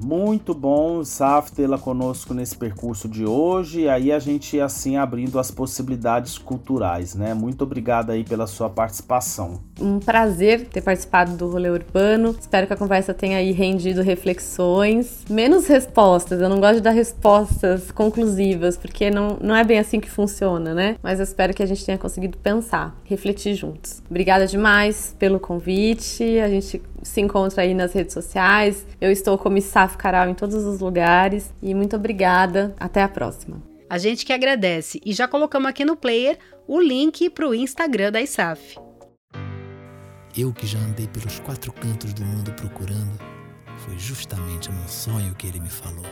Muito 0.00 0.54
bom, 0.54 1.02
Saf, 1.04 1.50
tê-la 1.52 1.76
conosco 1.76 2.32
nesse 2.32 2.56
percurso 2.56 3.08
de 3.08 3.24
hoje. 3.24 3.88
Aí 3.88 4.12
a 4.12 4.18
gente 4.18 4.60
assim 4.60 4.96
abrindo 4.96 5.38
as 5.38 5.50
possibilidades 5.50 6.38
culturais, 6.38 7.14
né? 7.14 7.34
Muito 7.34 7.62
obrigado 7.62 8.10
aí 8.10 8.22
pela 8.22 8.46
sua 8.46 8.70
participação. 8.70 9.60
Um 9.80 9.98
prazer 9.98 10.66
ter 10.66 10.80
participado 10.80 11.36
do 11.36 11.50
Rolê 11.50 11.70
Urbano. 11.70 12.34
Espero 12.38 12.66
que 12.66 12.72
a 12.72 12.76
conversa 12.76 13.12
tenha 13.12 13.38
aí 13.38 13.52
rendido 13.52 14.02
reflexões, 14.02 15.24
menos 15.28 15.66
respostas. 15.66 16.40
Eu 16.40 16.48
não 16.48 16.60
gosto 16.60 16.76
de 16.76 16.82
dar 16.82 16.90
respostas 16.90 17.90
conclusivas, 17.90 18.76
porque 18.76 19.10
não, 19.10 19.36
não 19.40 19.54
é 19.54 19.64
bem 19.64 19.78
assim 19.78 19.98
que 20.00 20.10
funciona, 20.10 20.74
né? 20.74 20.96
Mas 21.02 21.18
eu 21.18 21.24
espero 21.24 21.52
que 21.52 21.62
a 21.62 21.66
gente 21.66 21.84
tenha 21.84 21.98
conseguido 21.98 22.38
pensar, 22.38 22.96
refletir 23.04 23.54
juntos. 23.54 24.02
Obrigada 24.08 24.46
demais 24.46 25.14
pelo 25.18 25.40
convite. 25.40 26.38
A 26.38 26.48
gente 26.48 26.80
se 27.08 27.20
encontra 27.20 27.62
aí 27.62 27.74
nas 27.74 27.92
redes 27.92 28.14
sociais. 28.14 28.86
Eu 29.00 29.10
estou 29.10 29.36
como 29.36 29.60
Saf 29.60 29.96
Caral 29.96 30.28
em 30.28 30.34
todos 30.34 30.64
os 30.64 30.80
lugares. 30.80 31.52
E 31.62 31.74
muito 31.74 31.96
obrigada. 31.96 32.74
Até 32.78 33.02
a 33.02 33.08
próxima. 33.08 33.62
A 33.90 33.96
gente 33.96 34.26
que 34.26 34.32
agradece 34.32 35.00
e 35.04 35.12
já 35.12 35.26
colocamos 35.26 35.68
aqui 35.68 35.84
no 35.84 35.96
player 35.96 36.38
o 36.66 36.78
link 36.78 37.30
para 37.30 37.48
o 37.48 37.54
Instagram 37.54 38.12
da 38.12 38.20
ISAF. 38.20 38.76
Eu 40.36 40.52
que 40.52 40.66
já 40.66 40.78
andei 40.78 41.08
pelos 41.08 41.40
quatro 41.40 41.72
cantos 41.72 42.12
do 42.12 42.22
mundo 42.22 42.52
procurando, 42.52 43.18
foi 43.78 43.98
justamente 43.98 44.70
num 44.70 44.86
sonho 44.86 45.34
que 45.34 45.46
ele 45.46 45.58
me 45.58 45.70
falou. 45.70 46.04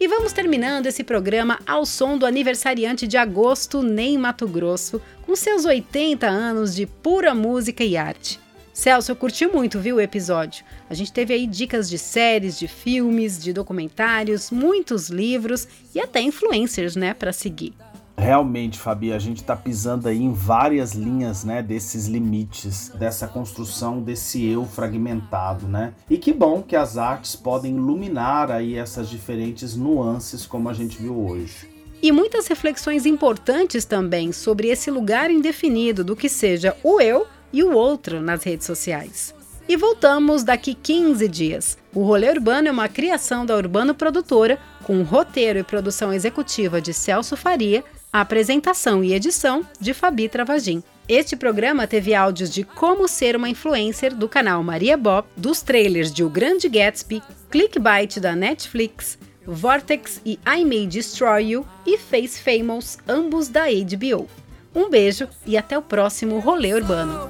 E 0.00 0.08
vamos 0.08 0.32
terminando 0.32 0.86
esse 0.86 1.04
programa 1.04 1.58
ao 1.66 1.86
som 1.86 2.18
do 2.18 2.26
aniversariante 2.26 3.06
de 3.06 3.16
agosto, 3.16 3.82
Ney 3.82 4.18
Mato 4.18 4.48
Grosso, 4.48 5.00
com 5.22 5.36
seus 5.36 5.64
80 5.64 6.26
anos 6.26 6.74
de 6.74 6.86
pura 6.86 7.34
música 7.34 7.84
e 7.84 7.96
arte. 7.96 8.40
Celso, 8.74 9.12
eu 9.12 9.16
curti 9.16 9.46
muito, 9.46 9.78
viu, 9.78 9.96
o 9.96 10.00
episódio. 10.00 10.64
A 10.90 10.94
gente 10.94 11.12
teve 11.12 11.32
aí 11.32 11.46
dicas 11.46 11.88
de 11.88 11.96
séries, 11.96 12.58
de 12.58 12.66
filmes, 12.66 13.40
de 13.40 13.52
documentários, 13.52 14.50
muitos 14.50 15.08
livros 15.08 15.68
e 15.94 16.00
até 16.00 16.20
influencers, 16.20 16.96
né, 16.96 17.14
para 17.14 17.32
seguir. 17.32 17.72
Realmente, 18.18 18.76
Fabi, 18.76 19.12
a 19.12 19.18
gente 19.20 19.42
está 19.42 19.54
pisando 19.54 20.08
aí 20.08 20.20
em 20.20 20.32
várias 20.32 20.92
linhas, 20.92 21.44
né, 21.44 21.62
desses 21.62 22.06
limites, 22.06 22.88
dessa 22.98 23.28
construção 23.28 24.02
desse 24.02 24.44
eu 24.44 24.64
fragmentado, 24.64 25.68
né? 25.68 25.94
E 26.10 26.18
que 26.18 26.32
bom 26.32 26.60
que 26.60 26.74
as 26.74 26.96
artes 26.96 27.36
podem 27.36 27.76
iluminar 27.76 28.50
aí 28.50 28.76
essas 28.76 29.08
diferentes 29.08 29.76
nuances 29.76 30.46
como 30.46 30.68
a 30.68 30.72
gente 30.72 31.00
viu 31.00 31.16
hoje. 31.16 31.72
E 32.02 32.10
muitas 32.10 32.48
reflexões 32.48 33.06
importantes 33.06 33.84
também 33.84 34.32
sobre 34.32 34.68
esse 34.68 34.90
lugar 34.90 35.30
indefinido 35.30 36.02
do 36.02 36.16
que 36.16 36.28
seja 36.28 36.76
o 36.82 37.00
eu 37.00 37.24
e 37.54 37.62
o 37.62 37.72
outro 37.72 38.20
nas 38.20 38.42
redes 38.42 38.66
sociais. 38.66 39.32
E 39.68 39.76
voltamos 39.76 40.42
daqui 40.42 40.74
15 40.74 41.28
dias. 41.28 41.78
O 41.94 42.02
Rolê 42.02 42.28
Urbano 42.28 42.68
é 42.68 42.70
uma 42.70 42.88
criação 42.88 43.46
da 43.46 43.56
Urbano 43.56 43.94
Produtora, 43.94 44.58
com 44.82 45.02
roteiro 45.02 45.60
e 45.60 45.62
produção 45.62 46.12
executiva 46.12 46.80
de 46.80 46.92
Celso 46.92 47.36
Faria, 47.36 47.84
a 48.12 48.20
apresentação 48.20 49.04
e 49.04 49.14
edição 49.14 49.64
de 49.80 49.94
Fabi 49.94 50.28
Travagin. 50.28 50.82
Este 51.08 51.36
programa 51.36 51.86
teve 51.86 52.12
áudios 52.12 52.50
de 52.50 52.64
como 52.64 53.06
ser 53.06 53.36
uma 53.36 53.48
influencer 53.48 54.14
do 54.14 54.28
canal 54.28 54.62
Maria 54.62 54.96
Bob, 54.96 55.26
dos 55.36 55.62
trailers 55.62 56.12
de 56.12 56.24
O 56.24 56.28
Grande 56.28 56.68
Gatsby, 56.68 57.22
Clickbait 57.50 58.18
da 58.18 58.34
Netflix, 58.34 59.16
Vortex 59.46 60.20
e 60.24 60.38
I 60.46 60.64
May 60.64 60.86
Destroy 60.86 61.52
You 61.52 61.66
e 61.86 61.98
Face 61.98 62.40
Famous, 62.40 62.98
ambos 63.06 63.48
da 63.48 63.66
HBO. 63.66 64.28
Um 64.74 64.90
beijo 64.90 65.28
e 65.46 65.56
até 65.56 65.78
o 65.78 65.82
próximo 65.82 66.38
Rolê 66.40 66.74
Urbano. 66.74 67.28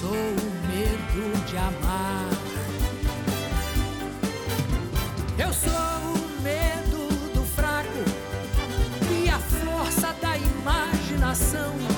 sou 0.00 0.10
o 0.10 0.66
medo 0.68 1.44
de 1.46 1.56
amar. 1.56 2.28
Eu 5.38 5.52
sou 5.52 5.70
o 5.70 6.42
medo 6.42 7.32
do 7.34 7.42
fraco 7.44 7.88
e 9.22 9.28
a 9.28 9.38
força 9.38 10.12
da 10.20 10.36
imaginação. 10.36 11.97